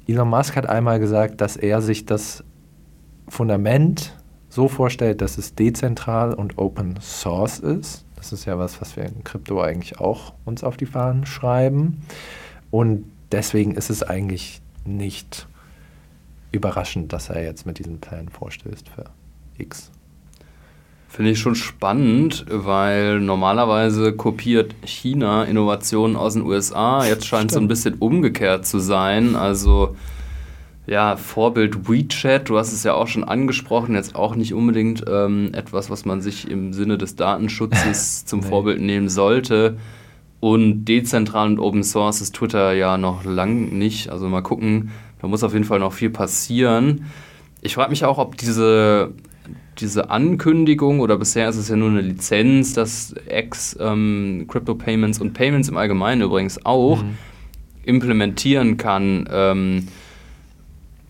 Elon 0.06 0.30
Musk 0.30 0.56
hat 0.56 0.66
einmal 0.66 0.98
gesagt, 0.98 1.42
dass 1.42 1.58
er 1.58 1.82
sich 1.82 2.06
das 2.06 2.42
Fundament 3.28 4.16
so 4.52 4.68
vorstellt, 4.68 5.22
dass 5.22 5.38
es 5.38 5.54
dezentral 5.54 6.34
und 6.34 6.58
Open 6.58 6.98
Source 7.00 7.58
ist. 7.58 8.04
Das 8.16 8.32
ist 8.32 8.44
ja 8.44 8.58
was, 8.58 8.80
was 8.82 8.96
wir 8.96 9.04
in 9.04 9.24
Krypto 9.24 9.62
eigentlich 9.62 9.98
auch 9.98 10.34
uns 10.44 10.62
auf 10.62 10.76
die 10.76 10.84
Fahnen 10.84 11.24
schreiben. 11.24 12.02
Und 12.70 13.10
deswegen 13.32 13.74
ist 13.74 13.88
es 13.88 14.02
eigentlich 14.02 14.60
nicht 14.84 15.48
überraschend, 16.50 17.14
dass 17.14 17.30
er 17.30 17.42
jetzt 17.42 17.64
mit 17.64 17.78
diesem 17.78 17.98
Plan 17.98 18.28
vorstößt 18.28 18.90
für 18.90 19.06
X. 19.56 19.90
Finde 21.08 21.30
ich 21.30 21.38
schon 21.38 21.54
spannend, 21.54 22.44
weil 22.50 23.20
normalerweise 23.20 24.12
kopiert 24.12 24.74
China 24.84 25.44
Innovationen 25.44 26.14
aus 26.14 26.34
den 26.34 26.42
USA. 26.42 27.06
Jetzt 27.06 27.26
scheint 27.26 27.50
es 27.50 27.54
so 27.54 27.60
ein 27.60 27.68
bisschen 27.68 27.94
umgekehrt 27.94 28.66
zu 28.66 28.80
sein. 28.80 29.34
Also 29.34 29.96
ja, 30.86 31.16
Vorbild 31.16 31.88
WeChat, 31.88 32.48
du 32.48 32.58
hast 32.58 32.72
es 32.72 32.82
ja 32.82 32.94
auch 32.94 33.06
schon 33.06 33.22
angesprochen, 33.22 33.94
jetzt 33.94 34.16
auch 34.16 34.34
nicht 34.34 34.52
unbedingt 34.52 35.04
ähm, 35.08 35.50
etwas, 35.52 35.90
was 35.90 36.04
man 36.04 36.20
sich 36.20 36.50
im 36.50 36.72
Sinne 36.72 36.98
des 36.98 37.14
Datenschutzes 37.14 38.24
zum 38.26 38.40
nee. 38.40 38.46
Vorbild 38.46 38.80
nehmen 38.80 39.08
sollte. 39.08 39.76
Und 40.40 40.86
dezentral 40.86 41.46
und 41.46 41.60
Open 41.60 41.84
Source 41.84 42.20
ist 42.20 42.34
Twitter 42.34 42.72
ja 42.72 42.98
noch 42.98 43.24
lang 43.24 43.78
nicht. 43.78 44.08
Also 44.08 44.28
mal 44.28 44.42
gucken, 44.42 44.90
da 45.20 45.28
muss 45.28 45.44
auf 45.44 45.52
jeden 45.52 45.64
Fall 45.64 45.78
noch 45.78 45.92
viel 45.92 46.10
passieren. 46.10 47.06
Ich 47.60 47.76
frage 47.76 47.90
mich 47.90 48.04
auch, 48.04 48.18
ob 48.18 48.36
diese, 48.36 49.12
diese 49.78 50.10
Ankündigung, 50.10 50.98
oder 50.98 51.16
bisher 51.16 51.48
ist 51.48 51.58
es 51.58 51.68
ja 51.68 51.76
nur 51.76 51.90
eine 51.90 52.00
Lizenz, 52.00 52.74
dass 52.74 53.14
X 53.30 53.76
ähm, 53.78 54.46
Crypto 54.48 54.74
Payments 54.74 55.20
und 55.20 55.32
Payments 55.32 55.68
im 55.68 55.76
Allgemeinen 55.76 56.22
übrigens 56.22 56.66
auch 56.66 57.04
mhm. 57.04 57.16
implementieren 57.84 58.78
kann. 58.78 59.28
Ähm, 59.30 59.86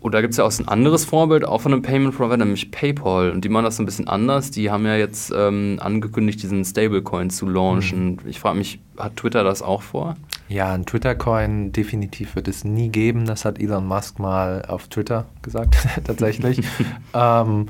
oder 0.03 0.21
gibt 0.21 0.33
es 0.33 0.39
ja 0.39 0.45
auch 0.45 0.59
ein 0.59 0.67
anderes 0.67 1.05
Vorbild, 1.05 1.45
auch 1.45 1.61
von 1.61 1.73
einem 1.73 1.83
Payment 1.83 2.17
Provider, 2.17 2.39
nämlich 2.39 2.71
PayPal. 2.71 3.31
Und 3.31 3.45
die 3.45 3.49
machen 3.49 3.65
das 3.65 3.77
so 3.77 3.83
ein 3.83 3.87
bisschen 3.87 4.09
anders. 4.09 4.51
Die 4.51 4.71
haben 4.71 4.85
ja 4.85 4.97
jetzt 4.97 5.33
ähm, 5.35 5.79
angekündigt, 5.81 6.43
diesen 6.43 6.65
Stablecoin 6.65 7.31
zu 7.31 7.49
launchen. 7.49 8.19
Mhm. 8.23 8.29
Ich 8.29 8.41
frage 8.41 8.59
mich, 8.59 8.81
hat 8.99 9.17
Twitter 9.17 9.45
das 9.45 9.63
auch 9.63 9.83
vor? 9.83 10.17
Ja, 10.49 10.73
ein 10.73 10.87
Twitter-Coin 10.87 11.73
definitiv 11.73 12.35
wird 12.35 12.49
es 12.49 12.65
nie 12.65 12.89
geben. 12.89 13.27
Das 13.27 13.45
hat 13.45 13.61
Elon 13.61 13.87
Musk 13.87 14.19
mal 14.19 14.63
auf 14.67 14.89
Twitter 14.89 15.27
gesagt, 15.41 15.77
tatsächlich. 16.05 16.63
ähm, 17.15 17.67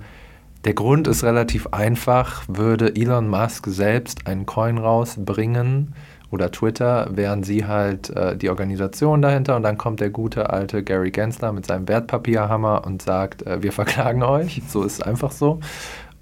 der 0.65 0.75
Grund 0.75 1.09
ist 1.09 1.25
relativ 1.25 1.67
einfach. 1.69 2.45
Würde 2.49 2.97
Elon 2.97 3.29
Musk 3.29 3.67
selbst 3.67 4.27
einen 4.27 4.47
Coin 4.47 4.79
rausbringen, 4.79 5.95
oder 6.33 6.51
Twitter, 6.51 7.09
wären 7.13 7.43
sie 7.43 7.67
halt 7.67 8.11
äh, 8.11 8.37
die 8.37 8.49
Organisation 8.49 9.23
dahinter 9.23 9.55
und 9.55 9.63
dann 9.63 9.79
kommt 9.79 10.01
der 10.01 10.11
gute 10.11 10.51
alte 10.51 10.83
Gary 10.83 11.11
Gensler 11.11 11.53
mit 11.53 11.67
seinem 11.67 11.87
Wertpapierhammer 11.87 12.85
und 12.87 13.03
sagt, 13.03 13.47
äh, 13.47 13.63
wir 13.63 13.73
verklagen 13.73 14.23
euch. 14.23 14.63
So 14.67 14.83
ist 14.83 14.95
es 14.95 15.03
einfach 15.03 15.31
so. 15.31 15.61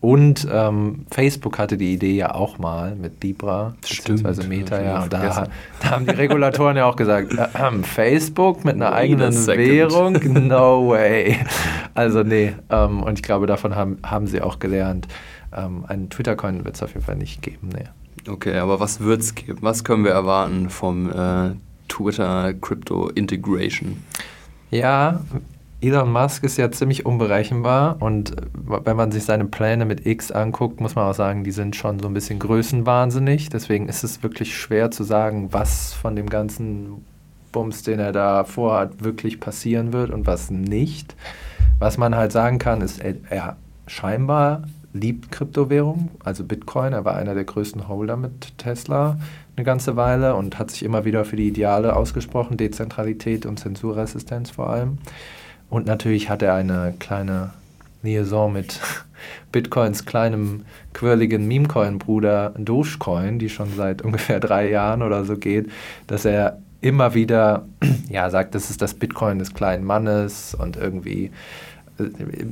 Und 0.01 0.49
ähm, 0.51 1.05
Facebook 1.11 1.59
hatte 1.59 1.77
die 1.77 1.93
Idee 1.93 2.15
ja 2.15 2.35
auch 2.35 2.59
mal 2.59 2.97
mit 2.97 3.23
Libra, 3.23 3.75
beziehungsweise 3.83 4.45
Meta, 4.45 4.81
ja. 4.81 5.03
Und 5.03 5.13
da, 5.13 5.47
da, 5.83 5.91
haben 5.91 6.07
die 6.07 6.15
Regulatoren 6.15 6.77
ja 6.77 6.87
auch 6.87 6.97
gesagt, 6.97 7.33
äh, 7.35 7.43
äh, 7.43 7.83
Facebook 7.83 8.65
mit 8.65 8.77
einer 8.77 8.93
eigenen 8.93 9.35
Währung? 9.47 10.15
No 10.51 10.89
way. 10.89 11.37
Also 11.95 12.23
nee, 12.23 12.55
ähm, 12.71 13.03
und 13.03 13.19
ich 13.19 13.23
glaube, 13.23 13.47
davon 13.47 13.77
haben, 13.77 13.99
haben 14.03 14.27
sie 14.27 14.41
auch 14.41 14.59
gelernt. 14.59 15.07
Ähm, 15.55 15.85
einen 15.87 16.09
Twitter-Coin 16.09 16.65
wird 16.65 16.77
es 16.77 16.83
auf 16.83 16.95
jeden 16.95 17.05
Fall 17.05 17.17
nicht 17.17 17.43
geben, 17.43 17.69
nee. 17.69 17.85
Okay, 18.29 18.57
aber 18.59 18.81
was 18.81 19.01
wird 19.01 19.21
es 19.21 19.35
geben? 19.35 19.59
Was 19.63 19.85
können 19.85 20.05
wir 20.05 20.13
erwarten 20.13 20.71
vom 20.71 21.11
äh, 21.11 21.55
Twitter 21.89 22.55
Crypto 22.55 23.09
Integration? 23.09 24.03
Ja, 24.71 25.21
Elon 25.83 26.13
Musk 26.13 26.45
ist 26.45 26.59
ja 26.59 26.71
ziemlich 26.71 27.07
unberechenbar 27.07 27.97
und 28.01 28.37
wenn 28.53 28.97
man 28.97 29.11
sich 29.13 29.25
seine 29.25 29.47
Pläne 29.47 29.87
mit 29.87 30.07
X 30.07 30.31
anguckt, 30.31 30.81
muss 30.81 30.95
man 30.95 31.07
auch 31.07 31.15
sagen, 31.15 31.43
die 31.43 31.53
sind 31.53 31.75
schon 31.75 31.99
so 31.99 32.07
ein 32.07 32.15
bisschen 32.15 32.39
größenwahnsinnig. 32.39 33.49
Deswegen 33.49 33.89
ist 33.89 34.05
es 34.05 34.23
wirklich 34.23 34.57
schwer 34.57 34.91
zu 34.91 35.05
sagen, 35.05 35.53
was 35.53 35.95
von 35.95 36.17
dem 36.17 36.29
ganzen 36.29 37.05
Bums, 37.51 37.83
den 37.83 37.99
er 37.99 38.13
da 38.13 38.45
vorhat, 38.45 39.03
wirklich 39.03 39.41
passieren 39.41 39.95
wird 39.95 40.11
und 40.11 40.27
was 40.27 40.51
nicht. 40.51 41.17
Was 41.79 41.97
man 41.97 42.15
halt 42.15 42.31
sagen 42.31 42.59
kann, 42.59 42.83
ist, 42.83 43.01
er 43.01 43.57
scheinbar 43.87 44.65
liebt 44.93 45.31
Kryptowährung, 45.31 46.11
also 46.25 46.45
Bitcoin. 46.45 46.93
Er 46.93 47.05
war 47.05 47.17
einer 47.17 47.35
der 47.35 47.45
größten 47.45 47.89
Holder 47.89 48.17
mit 48.17 48.59
Tesla 48.59 49.19
eine 49.57 49.65
ganze 49.65 49.97
Weile 49.97 50.35
und 50.37 50.59
hat 50.59 50.71
sich 50.71 50.83
immer 50.85 51.05
wieder 51.05 51.25
für 51.25 51.37
die 51.37 51.49
Ideale 51.49 51.95
ausgesprochen, 51.95 52.57
Dezentralität 52.57 53.47
und 53.47 53.59
Zensurresistenz 53.59 54.51
vor 54.51 54.71
allem. 54.71 54.99
Und 55.69 55.87
natürlich 55.87 56.31
hat 56.31 56.43
er 56.43 56.55
eine 56.55 56.95
kleine 56.99 57.51
Liaison 58.03 58.53
mit 58.53 58.81
Bitcoins 59.53 60.07
kleinem, 60.07 60.65
quirligen 60.95 61.47
Memecoin-Bruder 61.47 62.55
Dogecoin, 62.59 63.39
die 63.39 63.49
schon 63.49 63.69
seit 63.77 64.03
ungefähr 64.05 64.41
drei 64.41 64.71
Jahren 64.71 65.03
oder 65.03 65.25
so 65.25 65.37
geht, 65.37 65.71
dass 66.07 66.25
er 66.25 66.59
immer 66.81 67.15
wieder 67.15 67.67
ja, 68.09 68.31
sagt, 68.31 68.55
das 68.55 68.71
ist 68.71 68.83
das 68.83 68.95
Bitcoin 68.95 69.39
des 69.39 69.55
kleinen 69.55 69.85
Mannes 69.85 70.55
und 70.55 70.77
irgendwie 70.77 71.31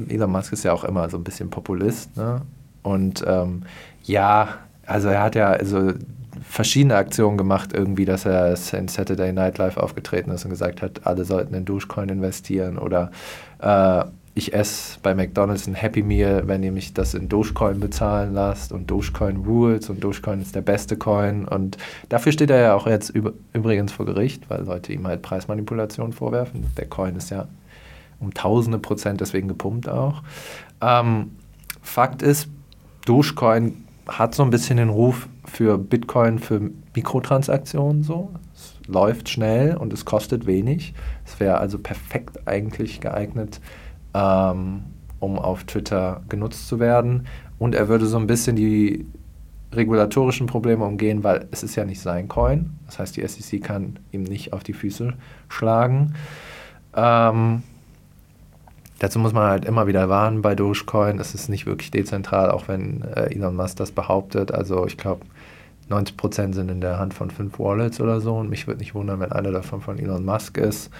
Elon 0.09 0.31
Musk 0.31 0.53
ist 0.53 0.65
ja 0.65 0.73
auch 0.73 0.85
immer 0.85 1.09
so 1.09 1.17
ein 1.17 1.25
bisschen 1.25 1.51
Populist, 1.51 2.17
ne? 2.17 2.43
Und 2.83 3.25
ähm, 3.27 3.63
ja, 4.05 4.49
also 4.87 5.09
er 5.09 5.23
hat 5.23 5.35
ja 5.35 5.51
also 5.51 5.93
verschiedene 6.43 6.97
Aktionen 6.97 7.37
gemacht, 7.37 7.73
irgendwie, 7.75 8.05
dass 8.05 8.25
er 8.25 8.57
in 8.73 8.89
Saturday 8.89 9.33
Night 9.33 9.59
Live 9.59 9.77
aufgetreten 9.77 10.31
ist 10.31 10.45
und 10.45 10.51
gesagt 10.51 10.83
hat, 10.83 11.07
alle 11.07 11.25
sollten 11.25 11.55
in 11.55 11.65
Dogecoin 11.65 12.09
investieren 12.09 12.79
oder 12.79 13.11
äh, 13.61 14.05
ich 14.35 14.55
esse 14.55 14.99
bei 15.03 15.15
McDonalds 15.15 15.67
ein 15.67 15.75
Happy 15.75 16.03
Meal, 16.03 16.45
wenn 16.47 16.63
ihr 16.63 16.71
mich 16.71 16.95
das 16.95 17.15
in 17.15 17.29
Dogecoin 17.29 17.81
bezahlen 17.81 18.35
lasst 18.35 18.73
und 18.73 18.89
Dogecoin 18.89 19.37
rules 19.39 19.91
und 19.91 20.03
Dogecoin 20.03 20.41
ist 20.41 20.55
der 20.55 20.61
beste 20.61 20.97
Coin 20.97 21.45
und 21.45 21.77
dafür 22.09 22.31
steht 22.31 22.51
er 22.51 22.61
ja 22.61 22.75
auch 22.75 22.87
jetzt 22.87 23.11
übrigens 23.11 23.93
vor 23.93 24.07
Gericht, 24.07 24.49
weil 24.49 24.65
Leute 24.65 24.93
ihm 24.93 25.07
halt 25.07 25.23
Preismanipulation 25.23 26.13
vorwerfen. 26.13 26.67
Der 26.77 26.87
Coin 26.87 27.17
ist 27.17 27.31
ja 27.31 27.49
um 28.21 28.35
tausende 28.35 28.79
Prozent 28.79 29.21
deswegen 29.21 29.49
gepumpt 29.49 29.89
auch. 29.89 30.23
Ähm, 30.81 31.33
Fakt 31.83 32.23
ist, 32.23 32.49
Dogecoin 33.07 33.85
hat 34.07 34.35
so 34.35 34.43
ein 34.43 34.51
bisschen 34.51 34.79
den 34.79 34.89
Ruf 34.89 35.29
für 35.45 35.79
Bitcoin 35.79 36.39
für 36.39 36.71
Mikrotransaktionen 36.95 38.03
so. 38.03 38.31
Es 38.55 38.75
läuft 38.87 39.29
schnell 39.29 39.77
und 39.77 39.93
es 39.93 40.05
kostet 40.05 40.47
wenig. 40.47 40.95
Es 41.25 41.39
wäre 41.41 41.59
also 41.59 41.79
perfekt 41.79 42.47
eigentlich 42.47 43.01
geeignet, 43.01 43.61
ähm, 44.15 44.85
um 45.21 45.39
auf 45.39 45.65
Twitter 45.65 46.23
genutzt 46.29 46.69
zu 46.69 46.81
werden. 46.81 47.27
Und 47.59 47.75
er 47.75 47.89
würde 47.89 48.07
so 48.07 48.19
ein 48.19 48.27
bisschen 48.27 48.57
die 48.57 49.07
regulatorischen 49.73 50.47
Probleme 50.47 50.85
umgehen, 50.85 51.25
weil 51.25 51.47
es 51.51 51.63
ist 51.63 51.77
ja 51.77 51.85
nicht 51.85 52.01
sein 52.01 52.29
Coin. 52.29 52.71
Das 52.87 52.99
heißt, 52.99 53.17
die 53.17 53.27
SEC 53.27 53.63
kann 53.63 53.99
ihm 54.13 54.23
nicht 54.23 54.53
auf 54.53 54.63
die 54.63 54.73
Füße 54.73 55.15
schlagen. 55.49 56.15
Ähm, 56.95 57.63
Dazu 58.99 59.19
muss 59.19 59.33
man 59.33 59.49
halt 59.49 59.65
immer 59.65 59.87
wieder 59.87 60.09
warnen 60.09 60.43
bei 60.43 60.55
Dogecoin. 60.55 61.21
Es 61.21 61.35
ist 61.35 61.49
nicht 61.49 61.67
wirklich 61.67 61.91
dezentral, 61.91 62.51
auch 62.51 62.69
wenn 62.69 63.03
äh, 63.03 63.35
Elon 63.35 63.55
Musk 63.55 63.77
das 63.77 63.93
behauptet. 63.93 64.53
Also 64.53 64.87
ich 64.87 64.97
glaube, 64.97 65.25
90% 65.89 66.55
sind 66.55 66.71
in 66.71 66.81
der 66.81 66.99
Hand 66.99 67.15
von 67.15 67.31
fünf 67.31 67.59
Wallets 67.59 68.01
oder 68.01 68.21
so 68.21 68.37
und 68.37 68.51
mich 68.51 68.67
würde 68.67 68.81
nicht 68.81 68.95
wundern, 68.95 69.21
wenn 69.21 69.33
einer 69.33 69.53
davon 69.53 69.81
von 69.81 69.99
Elon 69.99 70.25
Musk 70.25 70.59
ist. 70.59 70.91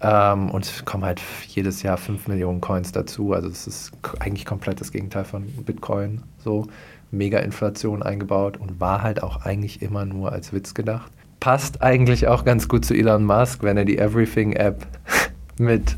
Ähm, 0.00 0.50
und 0.50 0.64
es 0.64 0.84
kommen 0.84 1.04
halt 1.04 1.20
jedes 1.48 1.82
Jahr 1.82 1.96
5 1.96 2.28
Millionen 2.28 2.60
Coins 2.60 2.92
dazu. 2.92 3.32
Also 3.32 3.48
es 3.48 3.66
ist 3.66 3.92
eigentlich 4.20 4.44
komplett 4.44 4.80
das 4.80 4.92
Gegenteil 4.92 5.24
von 5.24 5.42
Bitcoin. 5.64 6.22
So 6.38 6.66
mega 7.10 7.38
Inflation 7.38 8.02
eingebaut 8.02 8.58
und 8.58 8.80
war 8.80 9.02
halt 9.02 9.22
auch 9.22 9.44
eigentlich 9.44 9.82
immer 9.82 10.04
nur 10.04 10.32
als 10.32 10.52
Witz 10.52 10.74
gedacht. 10.74 11.10
Passt 11.40 11.82
eigentlich 11.82 12.28
auch 12.28 12.44
ganz 12.44 12.68
gut 12.68 12.84
zu 12.84 12.94
Elon 12.94 13.24
Musk, 13.24 13.62
wenn 13.62 13.76
er 13.76 13.84
die 13.84 13.98
Everything-App 13.98 14.86
mit 15.58 15.96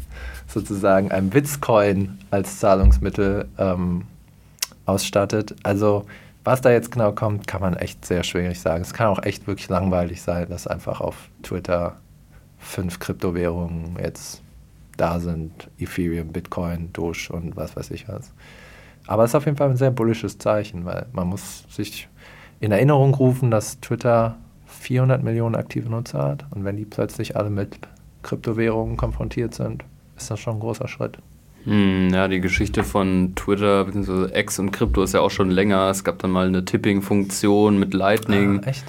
sozusagen 0.52 1.10
einem 1.10 1.32
Witzcoin 1.32 2.18
als 2.30 2.58
Zahlungsmittel 2.58 3.48
ähm, 3.58 4.02
ausstattet. 4.86 5.54
Also 5.62 6.06
was 6.42 6.60
da 6.60 6.70
jetzt 6.70 6.90
genau 6.90 7.12
kommt, 7.12 7.46
kann 7.46 7.60
man 7.60 7.76
echt 7.76 8.04
sehr 8.04 8.22
schwierig 8.22 8.60
sagen. 8.60 8.82
Es 8.82 8.94
kann 8.94 9.08
auch 9.08 9.22
echt 9.22 9.46
wirklich 9.46 9.68
langweilig 9.68 10.22
sein, 10.22 10.48
dass 10.48 10.66
einfach 10.66 11.00
auf 11.00 11.28
Twitter 11.42 11.96
fünf 12.58 12.98
Kryptowährungen 12.98 13.96
jetzt 14.02 14.42
da 14.96 15.20
sind. 15.20 15.68
Ethereum, 15.78 16.28
Bitcoin, 16.28 16.92
Doge 16.92 17.28
und 17.30 17.56
was 17.56 17.76
weiß 17.76 17.90
ich 17.90 18.08
was. 18.08 18.32
Aber 19.06 19.24
es 19.24 19.30
ist 19.30 19.34
auf 19.34 19.46
jeden 19.46 19.56
Fall 19.56 19.70
ein 19.70 19.76
sehr 19.76 19.90
bullisches 19.90 20.38
Zeichen, 20.38 20.84
weil 20.84 21.06
man 21.12 21.28
muss 21.28 21.64
sich 21.70 22.08
in 22.60 22.72
Erinnerung 22.72 23.14
rufen, 23.14 23.50
dass 23.50 23.80
Twitter 23.80 24.36
400 24.66 25.22
Millionen 25.22 25.54
aktive 25.54 25.88
Nutzer 25.88 26.22
hat. 26.22 26.46
Und 26.50 26.64
wenn 26.64 26.76
die 26.76 26.84
plötzlich 26.84 27.36
alle 27.36 27.50
mit 27.50 27.78
Kryptowährungen 28.22 28.96
konfrontiert 28.96 29.54
sind, 29.54 29.84
ist 30.22 30.30
das 30.30 30.40
schon 30.40 30.54
ein 30.54 30.60
großer 30.60 30.88
Schritt. 30.88 31.18
Hm, 31.64 32.10
ja, 32.12 32.28
die 32.28 32.40
Geschichte 32.40 32.84
von 32.84 33.34
Twitter 33.34 33.84
bzw. 33.84 34.38
X 34.38 34.58
und 34.58 34.70
Krypto 34.70 35.02
ist 35.02 35.14
ja 35.14 35.20
auch 35.20 35.30
schon 35.30 35.50
länger. 35.50 35.90
Es 35.90 36.04
gab 36.04 36.18
dann 36.18 36.30
mal 36.30 36.46
eine 36.46 36.64
Tipping-Funktion 36.64 37.78
mit 37.78 37.92
Lightning. 37.92 38.62
Ah, 38.64 38.68
echt? 38.68 38.84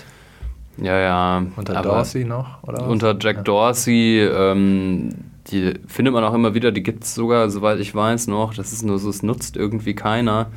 Ja, 0.78 0.98
ja. 0.98 1.46
Unter 1.56 1.82
Dorsey 1.82 2.24
noch? 2.24 2.64
Oder 2.64 2.82
was? 2.82 2.88
Unter 2.88 3.16
Jack 3.20 3.38
ja. 3.38 3.44
Dorsey. 3.44 4.20
Ähm, 4.22 5.10
die 5.48 5.74
findet 5.88 6.14
man 6.14 6.24
auch 6.24 6.34
immer 6.34 6.54
wieder. 6.54 6.72
Die 6.72 6.84
gibt 6.84 7.04
es 7.04 7.14
sogar, 7.14 7.50
soweit 7.50 7.80
ich 7.80 7.94
weiß, 7.94 8.28
noch. 8.28 8.54
Das 8.54 8.72
ist 8.72 8.84
nur 8.84 9.00
so, 9.00 9.10
es 9.10 9.22
nutzt 9.22 9.58
irgendwie 9.58 9.94
keiner. 9.94 10.48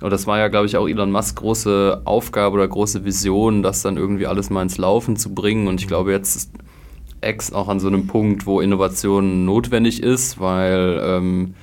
Und 0.00 0.10
das 0.10 0.26
war 0.26 0.38
ja, 0.38 0.48
glaube 0.48 0.64
ich, 0.64 0.78
auch 0.78 0.88
Elon 0.88 1.12
Musk 1.12 1.36
große 1.36 2.02
Aufgabe 2.06 2.54
oder 2.54 2.66
große 2.66 3.04
Vision, 3.04 3.62
das 3.62 3.82
dann 3.82 3.98
irgendwie 3.98 4.26
alles 4.26 4.48
mal 4.48 4.62
ins 4.62 4.78
Laufen 4.78 5.16
zu 5.16 5.34
bringen. 5.34 5.66
Und 5.68 5.80
ich 5.82 5.88
glaube, 5.88 6.10
jetzt 6.10 6.36
ist 6.36 6.52
X 7.22 7.52
auch 7.52 7.68
an 7.68 7.80
so 7.80 7.88
einem 7.88 8.06
Punkt, 8.06 8.46
wo 8.46 8.60
Innovation 8.60 9.44
notwendig 9.44 10.02
ist, 10.02 10.40
weil 10.40 11.00
ähm, 11.02 11.54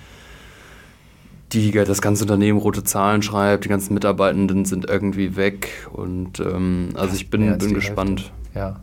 die, 1.53 1.71
das 1.71 2.01
ganze 2.01 2.23
Unternehmen 2.23 2.59
rote 2.59 2.83
Zahlen 2.83 3.21
schreibt, 3.21 3.65
die 3.65 3.69
ganzen 3.69 3.93
Mitarbeitenden 3.93 4.65
sind 4.65 4.89
irgendwie 4.89 5.35
weg 5.35 5.87
und 5.91 6.39
ähm, 6.39 6.89
also 6.95 7.15
ich 7.15 7.29
bin, 7.29 7.57
bin 7.57 7.73
gespannt, 7.73 8.31
ja. 8.53 8.81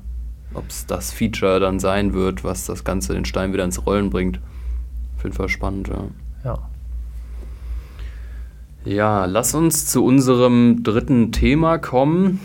ob 0.54 0.68
es 0.68 0.86
das 0.86 1.12
Feature 1.12 1.60
dann 1.60 1.78
sein 1.78 2.14
wird, 2.14 2.42
was 2.42 2.64
das 2.64 2.84
Ganze 2.84 3.12
den 3.12 3.24
Stein 3.24 3.52
wieder 3.52 3.64
ins 3.64 3.84
Rollen 3.86 4.10
bringt. 4.10 4.40
Auf 5.16 5.24
jeden 5.24 5.36
Fall 5.36 5.48
spannend, 5.48 5.88
ja. 5.88 6.08
Ja. 6.44 6.58
Ja, 8.86 9.24
lass 9.24 9.54
uns 9.54 9.86
zu 9.86 10.04
unserem 10.04 10.82
dritten 10.82 11.32
Thema 11.32 11.78
kommen. 11.78 12.40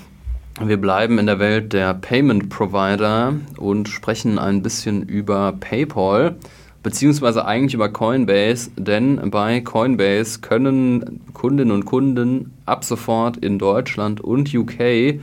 Wir 0.61 0.75
bleiben 0.75 1.19
in 1.19 1.25
der 1.25 1.39
Welt 1.39 1.71
der 1.71 1.93
Payment 1.93 2.49
Provider 2.49 3.33
und 3.57 3.87
sprechen 3.87 4.37
ein 4.37 4.61
bisschen 4.61 5.03
über 5.03 5.53
PayPal, 5.57 6.35
beziehungsweise 6.83 7.45
eigentlich 7.45 7.73
über 7.73 7.87
Coinbase, 7.87 8.69
denn 8.75 9.31
bei 9.31 9.61
Coinbase 9.61 10.41
können 10.41 11.21
Kundinnen 11.33 11.71
und 11.71 11.85
Kunden 11.85 12.53
ab 12.65 12.83
sofort 12.83 13.37
in 13.37 13.57
Deutschland 13.57 14.19
und 14.19 14.53
UK 14.53 15.21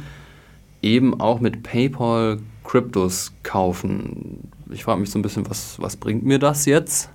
eben 0.80 1.20
auch 1.20 1.40
mit 1.40 1.62
PayPal 1.62 2.38
Kryptos 2.64 3.34
kaufen. 3.42 4.50
Ich 4.70 4.84
frage 4.84 5.00
mich 5.00 5.10
so 5.10 5.18
ein 5.18 5.22
bisschen, 5.22 5.48
was, 5.50 5.80
was 5.80 5.96
bringt 5.96 6.24
mir 6.24 6.38
das 6.38 6.64
jetzt? 6.64 7.10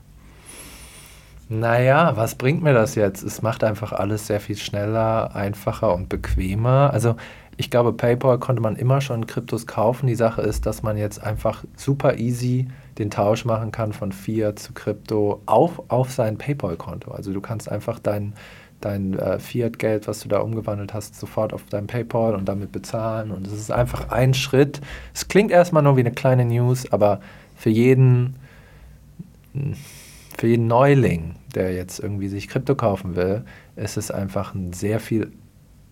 Naja, 1.49 2.15
was 2.15 2.35
bringt 2.35 2.63
mir 2.63 2.73
das 2.73 2.95
jetzt? 2.95 3.23
Es 3.23 3.41
macht 3.41 3.63
einfach 3.63 3.91
alles 3.91 4.27
sehr 4.27 4.39
viel 4.39 4.55
schneller, 4.55 5.35
einfacher 5.35 5.93
und 5.93 6.07
bequemer. 6.07 6.91
Also 6.93 7.17
ich 7.57 7.69
glaube, 7.69 7.93
PayPal 7.93 8.39
konnte 8.39 8.61
man 8.61 8.75
immer 8.75 9.01
schon 9.01 9.27
Kryptos 9.27 9.67
kaufen. 9.67 10.07
Die 10.07 10.15
Sache 10.15 10.41
ist, 10.41 10.65
dass 10.65 10.83
man 10.83 10.97
jetzt 10.97 11.21
einfach 11.21 11.63
super 11.75 12.17
easy 12.17 12.67
den 12.97 13.09
Tausch 13.09 13.45
machen 13.45 13.71
kann 13.71 13.93
von 13.93 14.11
Fiat 14.11 14.59
zu 14.59 14.73
Krypto 14.73 15.41
auch 15.45 15.83
auf 15.87 16.11
sein 16.11 16.37
PayPal-Konto. 16.37 17.11
Also 17.11 17.33
du 17.33 17.41
kannst 17.41 17.69
einfach 17.69 17.99
dein, 17.99 18.33
dein 18.79 19.17
äh, 19.17 19.39
Fiat-Geld, 19.39 20.07
was 20.07 20.21
du 20.21 20.29
da 20.29 20.39
umgewandelt 20.39 20.93
hast, 20.93 21.19
sofort 21.19 21.53
auf 21.53 21.65
dein 21.69 21.87
PayPal 21.87 22.35
und 22.35 22.45
damit 22.45 22.71
bezahlen. 22.71 23.31
Und 23.31 23.45
es 23.47 23.53
ist 23.53 23.71
einfach 23.71 24.09
ein 24.09 24.33
Schritt. 24.33 24.81
Es 25.13 25.27
klingt 25.27 25.51
erstmal 25.51 25.83
nur 25.83 25.97
wie 25.97 26.01
eine 26.01 26.11
kleine 26.11 26.45
News, 26.45 26.91
aber 26.91 27.21
für 27.55 27.69
jeden, 27.69 28.35
für 30.37 30.47
jeden 30.47 30.67
Neuling, 30.67 31.35
der 31.53 31.73
jetzt 31.73 31.99
irgendwie 31.99 32.27
sich 32.27 32.47
Krypto 32.47 32.75
kaufen 32.75 33.15
will, 33.15 33.43
ist 33.75 33.97
es 33.97 34.09
einfach 34.09 34.55
ein 34.55 34.73
sehr 34.73 34.99
viel 34.99 35.31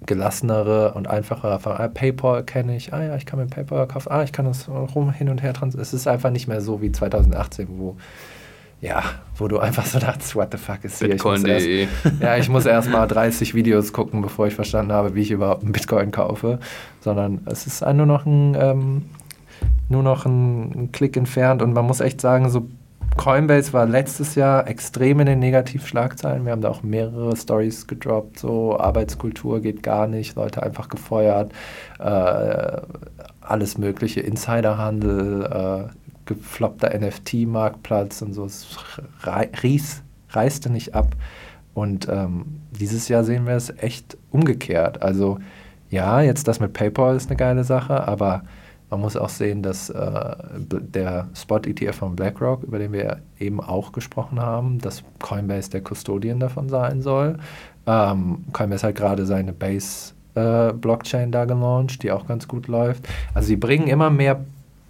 gelassenere 0.05 0.93
und 0.93 1.07
einfachere. 1.07 1.59
Ah, 1.63 1.87
PayPal 1.87 2.43
kenne 2.43 2.75
ich, 2.75 2.93
ah 2.93 3.03
ja, 3.03 3.15
ich 3.15 3.25
kann 3.25 3.39
mit 3.39 3.49
PayPal 3.49 3.87
kaufen, 3.87 4.11
ah, 4.11 4.23
ich 4.23 4.31
kann 4.31 4.45
das 4.45 4.67
rum 4.69 5.11
hin 5.11 5.29
und 5.29 5.41
her 5.41 5.53
transferieren. 5.53 5.81
Es 5.81 5.93
ist 5.93 6.07
einfach 6.07 6.31
nicht 6.31 6.47
mehr 6.47 6.61
so 6.61 6.81
wie 6.81 6.91
2018, 6.91 7.67
wo 7.69 7.95
ja, 8.81 9.03
wo 9.35 9.49
du 9.49 9.59
einfach 9.59 9.85
so 9.85 9.99
dachtest, 9.99 10.35
what 10.35 10.49
the 10.51 10.57
fuck 10.57 10.83
ist 10.83 10.99
hier? 10.99 11.09
Bitcoin.de. 11.09 11.87
Ja, 12.21 12.37
ich 12.37 12.47
muss 12.47 12.65
erst 12.65 12.89
mal 12.89 13.07
30 13.07 13.53
Videos 13.53 13.91
gucken, 13.91 14.21
bevor 14.21 14.47
ich 14.47 14.55
verstanden 14.55 14.93
habe, 14.93 15.15
wie 15.15 15.21
ich 15.21 15.31
überhaupt 15.31 15.63
einen 15.63 15.73
Bitcoin 15.73 16.11
kaufe. 16.11 16.59
Sondern 17.01 17.41
es 17.45 17.67
ist 17.67 17.81
nur 17.81 18.05
noch 18.05 18.25
ein, 18.25 18.55
ähm, 18.57 19.05
nur 19.89 20.03
noch 20.03 20.25
ein 20.25 20.91
Klick 20.93 21.17
entfernt 21.17 21.61
und 21.61 21.73
man 21.73 21.85
muss 21.85 21.99
echt 21.99 22.21
sagen, 22.21 22.49
so 22.49 22.69
Coinbase 23.19 23.73
war 23.73 23.85
letztes 23.85 24.35
Jahr 24.35 24.65
extrem 24.69 25.19
in 25.19 25.25
den 25.25 25.39
Negativschlagzeilen. 25.39 26.45
Wir 26.45 26.53
haben 26.53 26.61
da 26.61 26.69
auch 26.69 26.83
mehrere 26.83 27.35
Stories 27.35 27.85
gedroppt. 27.85 28.39
So 28.39 28.79
Arbeitskultur 28.79 29.59
geht 29.59 29.83
gar 29.83 30.07
nicht, 30.07 30.37
Leute 30.37 30.63
einfach 30.63 30.87
gefeuert, 30.87 31.51
äh, 31.99 32.81
alles 33.41 33.77
mögliche, 33.77 34.21
Insiderhandel, 34.21 35.89
äh, 35.91 35.91
gefloppter 36.27 36.97
NFT-Marktplatz 36.97 38.21
und 38.21 38.31
so. 38.31 38.45
Es 38.45 38.77
ries, 39.63 40.01
reiste 40.29 40.71
nicht 40.71 40.95
ab. 40.95 41.13
Und 41.73 42.07
ähm, 42.07 42.61
dieses 42.71 43.09
Jahr 43.09 43.25
sehen 43.25 43.45
wir 43.45 43.55
es 43.55 43.69
echt 43.79 44.17
umgekehrt. 44.31 45.01
Also 45.01 45.39
ja, 45.89 46.21
jetzt 46.21 46.47
das 46.47 46.61
mit 46.61 46.71
PayPal 46.71 47.17
ist 47.17 47.29
eine 47.29 47.35
geile 47.35 47.65
Sache, 47.65 48.07
aber 48.07 48.43
man 48.89 49.01
muss 49.01 49.15
auch 49.15 49.29
sehen, 49.29 49.61
dass 49.61 49.89
äh, 49.89 50.35
der 50.57 51.29
Spot-ETF 51.35 51.95
von 51.95 52.15
BlackRock, 52.15 52.63
über 52.63 52.79
den 52.79 52.91
wir 52.91 53.19
eben 53.39 53.61
auch 53.61 53.91
gesprochen 53.91 54.39
haben, 54.39 54.79
dass 54.79 55.03
Coinbase 55.19 55.69
der 55.69 55.81
Custodian 55.81 56.39
davon 56.39 56.69
sein 56.69 57.01
soll. 57.01 57.37
Ähm, 57.85 58.45
Coinbase 58.51 58.87
hat 58.87 58.95
gerade 58.95 59.25
seine 59.25 59.53
Base-Blockchain 59.53 61.29
äh, 61.29 61.31
da 61.31 61.45
gelauncht, 61.45 62.01
die 62.01 62.11
auch 62.11 62.27
ganz 62.27 62.47
gut 62.47 62.67
läuft. 62.67 63.07
Also 63.33 63.47
sie 63.47 63.57
bringen 63.57 63.87
immer 63.87 64.09
mehr 64.09 64.43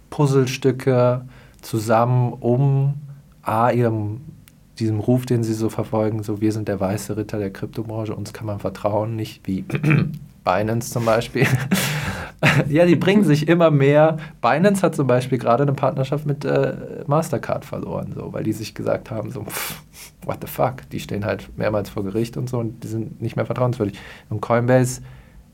Puzzlestücke 0.08 1.22
zusammen, 1.60 2.32
um 2.32 2.94
A, 3.42 3.70
ihrem 3.70 4.20
diesem 4.78 4.98
Ruf, 4.98 5.26
den 5.26 5.44
sie 5.44 5.54
so 5.54 5.68
verfolgen, 5.68 6.22
so 6.22 6.40
wir 6.40 6.52
sind 6.52 6.66
der 6.68 6.80
weiße 6.80 7.16
Ritter 7.16 7.38
der 7.38 7.52
Kryptobranche, 7.52 8.14
uns 8.14 8.32
kann 8.32 8.46
man 8.46 8.58
vertrauen, 8.58 9.14
nicht 9.14 9.46
wie 9.46 9.64
Binance 10.44 10.90
zum 10.90 11.04
Beispiel. 11.04 11.46
ja, 12.68 12.86
die 12.86 12.96
bringen 12.96 13.24
sich 13.24 13.48
immer 13.48 13.70
mehr. 13.70 14.16
Binance 14.40 14.82
hat 14.82 14.94
zum 14.94 15.06
Beispiel 15.06 15.38
gerade 15.38 15.62
eine 15.62 15.74
Partnerschaft 15.74 16.26
mit 16.26 16.44
äh, 16.44 16.74
Mastercard 17.06 17.64
verloren, 17.64 18.12
so, 18.14 18.32
weil 18.32 18.44
die 18.44 18.52
sich 18.52 18.74
gesagt 18.74 19.10
haben, 19.10 19.30
so, 19.30 19.44
pff, 19.44 19.82
what 20.24 20.38
the 20.40 20.46
fuck, 20.46 20.88
die 20.90 21.00
stehen 21.00 21.24
halt 21.24 21.50
mehrmals 21.58 21.90
vor 21.90 22.04
Gericht 22.04 22.36
und 22.36 22.48
so 22.48 22.58
und 22.58 22.82
die 22.82 22.88
sind 22.88 23.20
nicht 23.20 23.36
mehr 23.36 23.46
vertrauenswürdig. 23.46 23.98
Und 24.30 24.40
Coinbase 24.40 25.02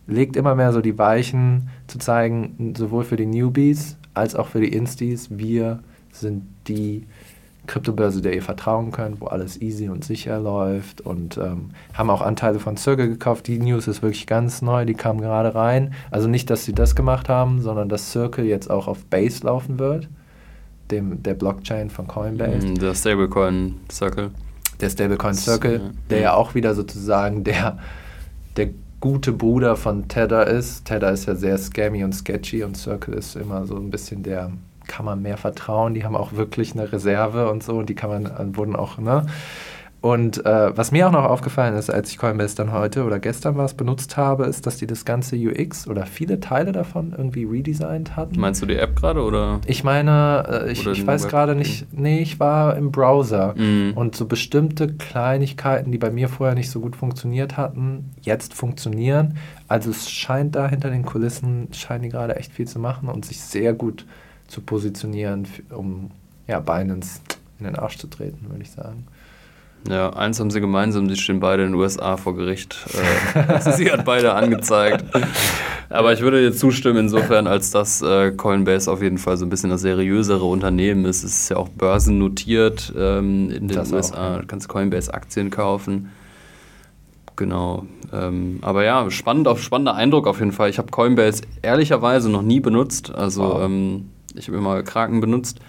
legt 0.06 0.36
immer 0.36 0.54
mehr 0.54 0.72
so 0.72 0.80
die 0.80 0.96
Weichen 0.98 1.68
zu 1.88 1.98
zeigen, 1.98 2.74
sowohl 2.76 3.04
für 3.04 3.16
die 3.16 3.26
Newbies 3.26 3.96
als 4.14 4.36
auch 4.36 4.46
für 4.46 4.60
die 4.60 4.72
Instis, 4.72 5.28
wir 5.30 5.80
sind 6.12 6.44
die 6.68 7.06
Kryptobörse, 7.66 8.22
der 8.22 8.34
ihr 8.34 8.42
vertrauen 8.42 8.92
könnt, 8.92 9.20
wo 9.20 9.26
alles 9.26 9.60
easy 9.60 9.88
und 9.88 10.04
sicher 10.04 10.38
läuft 10.38 11.00
und 11.00 11.36
ähm, 11.38 11.70
haben 11.94 12.10
auch 12.10 12.22
Anteile 12.22 12.58
von 12.58 12.76
Circle 12.76 13.08
gekauft. 13.08 13.46
Die 13.46 13.58
News 13.58 13.88
ist 13.88 14.02
wirklich 14.02 14.26
ganz 14.26 14.62
neu, 14.62 14.84
die 14.84 14.94
kam 14.94 15.20
gerade 15.20 15.54
rein. 15.54 15.94
Also 16.10 16.28
nicht, 16.28 16.50
dass 16.50 16.64
sie 16.64 16.72
das 16.72 16.94
gemacht 16.94 17.28
haben, 17.28 17.60
sondern 17.60 17.88
dass 17.88 18.12
Circle 18.12 18.44
jetzt 18.44 18.70
auch 18.70 18.88
auf 18.88 19.04
Base 19.06 19.44
laufen 19.44 19.78
wird, 19.78 20.08
dem, 20.90 21.22
der 21.22 21.34
Blockchain 21.34 21.90
von 21.90 22.06
Coinbase. 22.06 22.66
Mm, 22.66 22.74
der 22.76 22.94
Stablecoin 22.94 23.74
Circle. 23.90 24.30
Der 24.80 24.90
Stablecoin 24.90 25.34
Circle, 25.34 25.92
der 26.10 26.20
ja 26.20 26.34
auch 26.34 26.54
wieder 26.54 26.74
sozusagen 26.74 27.44
der, 27.44 27.78
der 28.56 28.70
gute 29.00 29.32
Bruder 29.32 29.76
von 29.76 30.08
Tether 30.08 30.46
ist. 30.46 30.84
Tether 30.84 31.12
ist 31.12 31.26
ja 31.26 31.34
sehr 31.34 31.58
scammy 31.58 32.04
und 32.04 32.12
sketchy 32.12 32.62
und 32.64 32.76
Circle 32.76 33.14
ist 33.14 33.36
immer 33.36 33.66
so 33.66 33.76
ein 33.76 33.90
bisschen 33.90 34.22
der 34.22 34.50
kann 34.86 35.04
man 35.04 35.22
mehr 35.22 35.36
vertrauen. 35.36 35.94
Die 35.94 36.04
haben 36.04 36.16
auch 36.16 36.32
wirklich 36.34 36.72
eine 36.72 36.90
Reserve 36.92 37.50
und 37.50 37.62
so 37.62 37.74
und 37.78 37.88
die 37.88 37.94
kann 37.94 38.10
man, 38.10 38.26
äh, 38.26 38.56
wurden 38.56 38.76
auch, 38.76 38.98
ne? 38.98 39.26
Und 40.02 40.44
äh, 40.46 40.76
was 40.76 40.92
mir 40.92 41.08
auch 41.08 41.10
noch 41.10 41.24
aufgefallen 41.24 41.74
ist, 41.74 41.90
als 41.90 42.10
ich 42.10 42.18
Coinbase 42.18 42.54
dann 42.54 42.70
heute 42.70 43.02
oder 43.02 43.18
gestern 43.18 43.56
was 43.56 43.74
benutzt 43.74 44.16
habe, 44.16 44.44
ist, 44.44 44.64
dass 44.66 44.76
die 44.76 44.86
das 44.86 45.04
ganze 45.04 45.34
UX 45.34 45.88
oder 45.88 46.06
viele 46.06 46.38
Teile 46.38 46.70
davon 46.70 47.12
irgendwie 47.16 47.42
redesigned 47.44 48.14
hatten. 48.14 48.38
Meinst 48.38 48.62
du 48.62 48.66
die 48.66 48.76
App 48.76 48.94
gerade 48.94 49.22
oder? 49.24 49.60
Ich 49.66 49.82
meine, 49.82 50.64
äh, 50.66 50.70
ich, 50.70 50.86
ich 50.86 51.04
weiß 51.04 51.26
gerade 51.26 51.56
nicht, 51.56 51.86
nee, 51.92 52.20
ich 52.20 52.38
war 52.38 52.76
im 52.76 52.92
Browser 52.92 53.54
Mhm. 53.56 53.94
und 53.96 54.14
so 54.14 54.26
bestimmte 54.26 54.94
Kleinigkeiten, 54.94 55.90
die 55.90 55.98
bei 55.98 56.10
mir 56.10 56.28
vorher 56.28 56.54
nicht 56.54 56.70
so 56.70 56.78
gut 56.80 56.94
funktioniert 56.94 57.56
hatten, 57.56 58.10
jetzt 58.20 58.54
funktionieren. 58.54 59.38
Also 59.66 59.90
es 59.90 60.08
scheint 60.10 60.54
da 60.54 60.68
hinter 60.68 60.90
den 60.90 61.04
Kulissen, 61.04 61.68
scheinen 61.72 62.04
die 62.04 62.10
gerade 62.10 62.36
echt 62.36 62.52
viel 62.52 62.68
zu 62.68 62.78
machen 62.78 63.08
und 63.08 63.24
sich 63.24 63.40
sehr 63.40 63.72
gut 63.72 64.06
zu 64.48 64.60
positionieren, 64.60 65.46
um 65.70 66.10
ja, 66.46 66.60
Binance 66.60 67.20
in 67.58 67.64
den 67.66 67.76
Arsch 67.76 67.98
zu 67.98 68.06
treten, 68.06 68.46
würde 68.48 68.62
ich 68.62 68.70
sagen. 68.70 69.06
Ja, 69.88 70.10
eins 70.10 70.40
haben 70.40 70.50
sie 70.50 70.60
gemeinsam, 70.60 71.06
die 71.06 71.16
stehen 71.16 71.38
beide 71.38 71.62
in 71.64 71.70
den 71.72 71.80
USA 71.80 72.16
vor 72.16 72.34
Gericht. 72.36 72.76
Äh, 73.34 73.70
sie 73.76 73.90
hat 73.92 74.04
beide 74.04 74.32
angezeigt. 74.34 75.04
Aber 75.90 76.12
ich 76.12 76.20
würde 76.22 76.40
dir 76.42 76.52
zustimmen, 76.56 76.98
insofern, 76.98 77.46
als 77.46 77.70
dass 77.70 78.02
äh, 78.02 78.32
Coinbase 78.32 78.90
auf 78.90 79.00
jeden 79.00 79.18
Fall 79.18 79.36
so 79.36 79.46
ein 79.46 79.48
bisschen 79.48 79.70
das 79.70 79.82
seriösere 79.82 80.44
Unternehmen 80.44 81.04
ist. 81.04 81.22
Es 81.22 81.42
ist 81.42 81.48
ja 81.50 81.56
auch 81.58 81.68
börsennotiert 81.68 82.92
ähm, 82.98 83.50
in 83.50 83.68
den 83.68 83.76
Das 83.76 83.92
auch, 83.92 83.96
USA. 83.98 84.32
ja. 84.32 84.38
Du 84.40 84.46
kannst 84.46 84.68
Coinbase-Aktien 84.68 85.50
kaufen. 85.50 86.10
Genau. 87.36 87.86
Ähm, 88.12 88.58
aber 88.62 88.82
ja, 88.84 89.08
spannend, 89.10 89.46
auf, 89.46 89.62
spannender 89.62 89.94
Eindruck 89.94 90.26
auf 90.26 90.40
jeden 90.40 90.52
Fall. 90.52 90.70
Ich 90.70 90.78
habe 90.78 90.90
Coinbase 90.90 91.42
ehrlicherweise 91.62 92.28
noch 92.30 92.42
nie 92.42 92.58
benutzt. 92.60 93.14
Also 93.14 93.42
Wow. 93.42 93.62
ähm, 93.64 94.10
ich 94.38 94.48
habe 94.48 94.58
immer 94.58 94.82
Kraken 94.82 95.20
benutzt. 95.20 95.60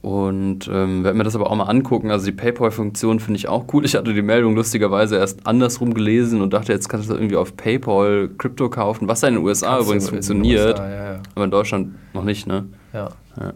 Und 0.00 0.68
ähm, 0.72 1.02
werde 1.02 1.18
mir 1.18 1.24
das 1.24 1.34
aber 1.34 1.50
auch 1.50 1.56
mal 1.56 1.64
angucken. 1.64 2.12
Also 2.12 2.26
die 2.26 2.32
PayPal-Funktion 2.32 3.18
finde 3.18 3.38
ich 3.38 3.48
auch 3.48 3.64
cool. 3.72 3.84
Ich 3.84 3.96
hatte 3.96 4.14
die 4.14 4.22
Meldung 4.22 4.54
lustigerweise 4.54 5.16
erst 5.16 5.44
andersrum 5.46 5.92
gelesen 5.92 6.40
und 6.40 6.52
dachte, 6.52 6.72
jetzt 6.72 6.88
kannst 6.88 7.10
du 7.10 7.14
irgendwie 7.14 7.36
auf 7.36 7.56
PayPal 7.56 8.30
Krypto 8.38 8.70
kaufen, 8.70 9.08
was 9.08 9.22
ja 9.22 9.28
in 9.28 9.34
den 9.34 9.44
USA 9.44 9.70
Kannst 9.74 9.86
übrigens 9.86 10.08
funktioniert, 10.08 10.78
USA, 10.78 10.88
ja, 10.88 11.12
ja. 11.14 11.20
aber 11.34 11.44
in 11.44 11.50
Deutschland 11.50 11.94
noch 12.14 12.22
nicht, 12.22 12.46
ne? 12.46 12.66
Ja. 12.92 13.08
Ja. 13.40 13.52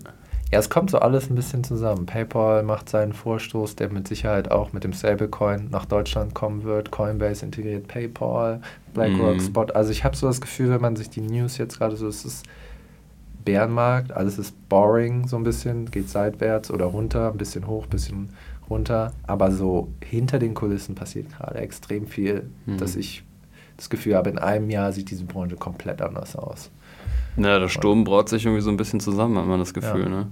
Ja, 0.51 0.59
es 0.59 0.69
kommt 0.69 0.91
so 0.91 0.99
alles 0.99 1.31
ein 1.31 1.35
bisschen 1.35 1.65
zusammen. 1.65 2.05
PayPal 2.05 2.63
macht 2.63 2.89
seinen 2.91 3.15
Vorstoß, 3.15 3.77
der 3.77 3.91
mit 3.91 4.07
Sicherheit 4.07 4.51
auch 4.51 4.75
mit 4.75 4.85
dem 4.85 4.93
Stablecoin 4.93 5.69
nach 5.71 5.87
Deutschland 5.87 6.35
kommen 6.35 6.65
wird. 6.65 6.91
Coinbase 6.91 7.47
integriert 7.47 7.89
PayPal, 7.89 8.61
BlackRock, 8.93 9.37
Mhm. 9.37 9.41
Spot. 9.41 9.67
Also 9.73 9.93
ich 9.93 10.05
habe 10.05 10.15
so 10.15 10.27
das 10.27 10.43
Gefühl, 10.43 10.69
wenn 10.69 10.83
man 10.83 10.97
sich 10.97 11.09
die 11.09 11.23
News 11.23 11.57
jetzt 11.57 11.79
gerade 11.79 11.97
so, 11.97 12.07
es 12.07 12.27
ist 12.27 12.45
Bärenmarkt, 13.45 14.13
alles 14.13 14.39
ist 14.39 14.55
boring 14.69 15.27
so 15.29 15.37
ein 15.37 15.45
bisschen, 15.45 15.91
geht 15.91 16.09
seitwärts 16.09 16.71
oder 16.71 16.87
runter, 16.87 17.31
ein 17.33 17.39
bisschen 17.39 17.67
hoch, 17.67 17.85
ein 17.85 17.91
bisschen 17.91 18.29
runter. 18.71 19.13
Aber 19.27 19.51
so 19.51 19.89
hinter 20.05 20.39
den 20.39 20.55
Kulissen 20.55 20.95
passiert 20.95 21.27
gerade 21.37 21.57
extrem 21.59 22.07
viel, 22.07 22.49
Mhm. 22.67 22.79
dass 22.79 22.97
ich 22.97 23.23
das 23.77 23.91
Gefühl 23.91 24.15
habe, 24.17 24.31
in 24.31 24.39
einem 24.39 24.71
Jahr 24.71 24.93
sieht 24.93 25.11
diese 25.11 25.25
Branche 25.25 25.57
komplett 25.57 26.01
anders 26.03 26.37
aus. 26.37 26.71
Ja, 27.37 27.59
der 27.59 27.69
Sturm 27.69 28.05
braut 28.05 28.29
sich 28.29 28.45
irgendwie 28.45 28.63
so 28.63 28.71
ein 28.71 28.77
bisschen 28.77 29.01
zusammen, 29.01 29.39
hat 29.39 29.47
man 29.47 29.59
das 29.59 29.73
Gefühl, 29.75 30.03
Ja. 30.03 30.09
ne? 30.09 30.27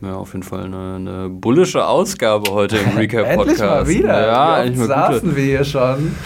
Ja, 0.00 0.14
auf 0.16 0.32
jeden 0.32 0.42
Fall 0.42 0.64
eine, 0.64 0.94
eine 0.96 1.28
bullische 1.28 1.86
Ausgabe 1.86 2.50
heute 2.50 2.76
im 2.78 2.90
Recap-Podcast. 2.96 3.38
Endlich 3.40 3.60
mal 3.60 3.86
wieder. 3.88 4.26
Ja, 4.26 4.62
endlich 4.62 4.78
mal 4.88 5.06
gute, 5.06 5.14
saßen 5.20 5.36
wir 5.36 5.44
hier 5.44 5.64
schon. 5.64 6.16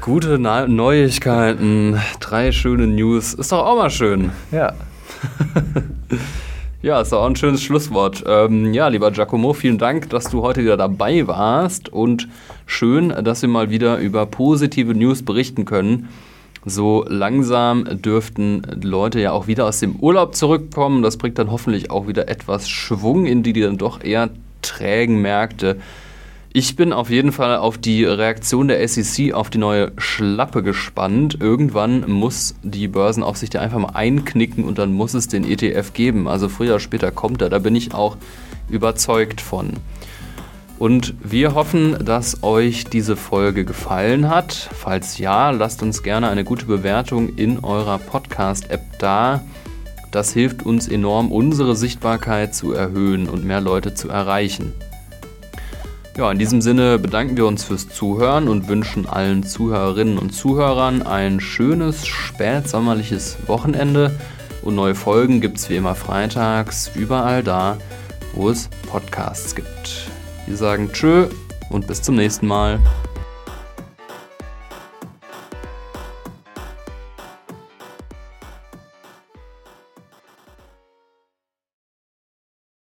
gute 0.00 0.38
Neuigkeiten, 0.40 2.00
drei 2.18 2.50
schöne 2.50 2.86
News. 2.88 3.34
Ist 3.34 3.52
doch 3.52 3.64
auch 3.64 3.76
mal 3.76 3.90
schön. 3.90 4.32
Ja. 4.50 4.72
Ja, 6.82 7.00
ist 7.00 7.12
auch 7.12 7.26
ein 7.26 7.34
schönes 7.34 7.64
Schlusswort. 7.64 8.22
Ähm, 8.28 8.72
ja, 8.72 8.86
lieber 8.86 9.10
Giacomo, 9.10 9.54
vielen 9.54 9.76
Dank, 9.76 10.08
dass 10.10 10.30
du 10.30 10.42
heute 10.42 10.62
wieder 10.62 10.76
dabei 10.76 11.26
warst 11.26 11.88
und 11.88 12.28
schön, 12.64 13.08
dass 13.08 13.42
wir 13.42 13.48
mal 13.48 13.70
wieder 13.70 13.98
über 13.98 14.24
positive 14.26 14.94
News 14.94 15.24
berichten 15.24 15.64
können. 15.64 16.08
So 16.64 17.04
langsam 17.08 18.02
dürften 18.02 18.62
Leute 18.82 19.20
ja 19.20 19.32
auch 19.32 19.48
wieder 19.48 19.64
aus 19.66 19.80
dem 19.80 19.96
Urlaub 19.96 20.36
zurückkommen. 20.36 21.02
Das 21.02 21.16
bringt 21.16 21.38
dann 21.40 21.50
hoffentlich 21.50 21.90
auch 21.90 22.06
wieder 22.06 22.28
etwas 22.28 22.68
Schwung 22.68 23.26
in 23.26 23.42
die, 23.42 23.52
die 23.52 23.62
dann 23.62 23.78
doch 23.78 24.04
eher 24.04 24.30
trägen 24.62 25.20
Märkte. 25.20 25.78
Ich 26.58 26.74
bin 26.74 26.94
auf 26.94 27.10
jeden 27.10 27.32
Fall 27.32 27.58
auf 27.58 27.76
die 27.76 28.06
Reaktion 28.06 28.68
der 28.68 28.88
SEC 28.88 29.34
auf 29.34 29.50
die 29.50 29.58
neue 29.58 29.92
Schlappe 29.98 30.62
gespannt. 30.62 31.36
Irgendwann 31.38 32.10
muss 32.10 32.54
die 32.62 32.88
Börsenaufsicht 32.88 33.52
ja 33.52 33.60
einfach 33.60 33.78
mal 33.78 33.90
einknicken 33.90 34.64
und 34.64 34.78
dann 34.78 34.94
muss 34.94 35.12
es 35.12 35.28
den 35.28 35.44
ETF 35.44 35.92
geben. 35.92 36.26
Also 36.26 36.48
früher 36.48 36.70
oder 36.70 36.80
später 36.80 37.10
kommt 37.10 37.42
er, 37.42 37.50
da 37.50 37.58
bin 37.58 37.76
ich 37.76 37.92
auch 37.92 38.16
überzeugt 38.70 39.42
von. 39.42 39.74
Und 40.78 41.12
wir 41.22 41.54
hoffen, 41.54 42.02
dass 42.02 42.42
euch 42.42 42.84
diese 42.84 43.16
Folge 43.16 43.66
gefallen 43.66 44.30
hat. 44.30 44.54
Falls 44.54 45.18
ja, 45.18 45.50
lasst 45.50 45.82
uns 45.82 46.02
gerne 46.02 46.30
eine 46.30 46.44
gute 46.44 46.64
Bewertung 46.64 47.36
in 47.36 47.58
eurer 47.58 47.98
Podcast-App 47.98 48.98
da. 48.98 49.42
Das 50.10 50.32
hilft 50.32 50.62
uns 50.62 50.88
enorm, 50.88 51.30
unsere 51.30 51.76
Sichtbarkeit 51.76 52.54
zu 52.54 52.72
erhöhen 52.72 53.28
und 53.28 53.44
mehr 53.44 53.60
Leute 53.60 53.92
zu 53.92 54.08
erreichen. 54.08 54.72
Ja, 56.16 56.30
in 56.32 56.38
diesem 56.38 56.62
Sinne 56.62 56.98
bedanken 56.98 57.36
wir 57.36 57.46
uns 57.46 57.64
fürs 57.64 57.90
Zuhören 57.90 58.48
und 58.48 58.68
wünschen 58.68 59.06
allen 59.06 59.42
Zuhörerinnen 59.42 60.16
und 60.16 60.30
Zuhörern 60.30 61.02
ein 61.02 61.40
schönes 61.40 62.06
spätsommerliches 62.06 63.36
Wochenende. 63.46 64.18
Und 64.62 64.76
neue 64.76 64.94
Folgen 64.94 65.42
gibt 65.42 65.58
es 65.58 65.68
wie 65.68 65.76
immer 65.76 65.94
freitags 65.94 66.90
überall 66.94 67.42
da, 67.42 67.76
wo 68.32 68.48
es 68.48 68.70
Podcasts 68.90 69.54
gibt. 69.54 70.08
Wir 70.46 70.56
sagen 70.56 70.90
Tschö 70.90 71.26
und 71.68 71.86
bis 71.86 72.00
zum 72.00 72.14
nächsten 72.14 72.46
Mal. 72.46 72.78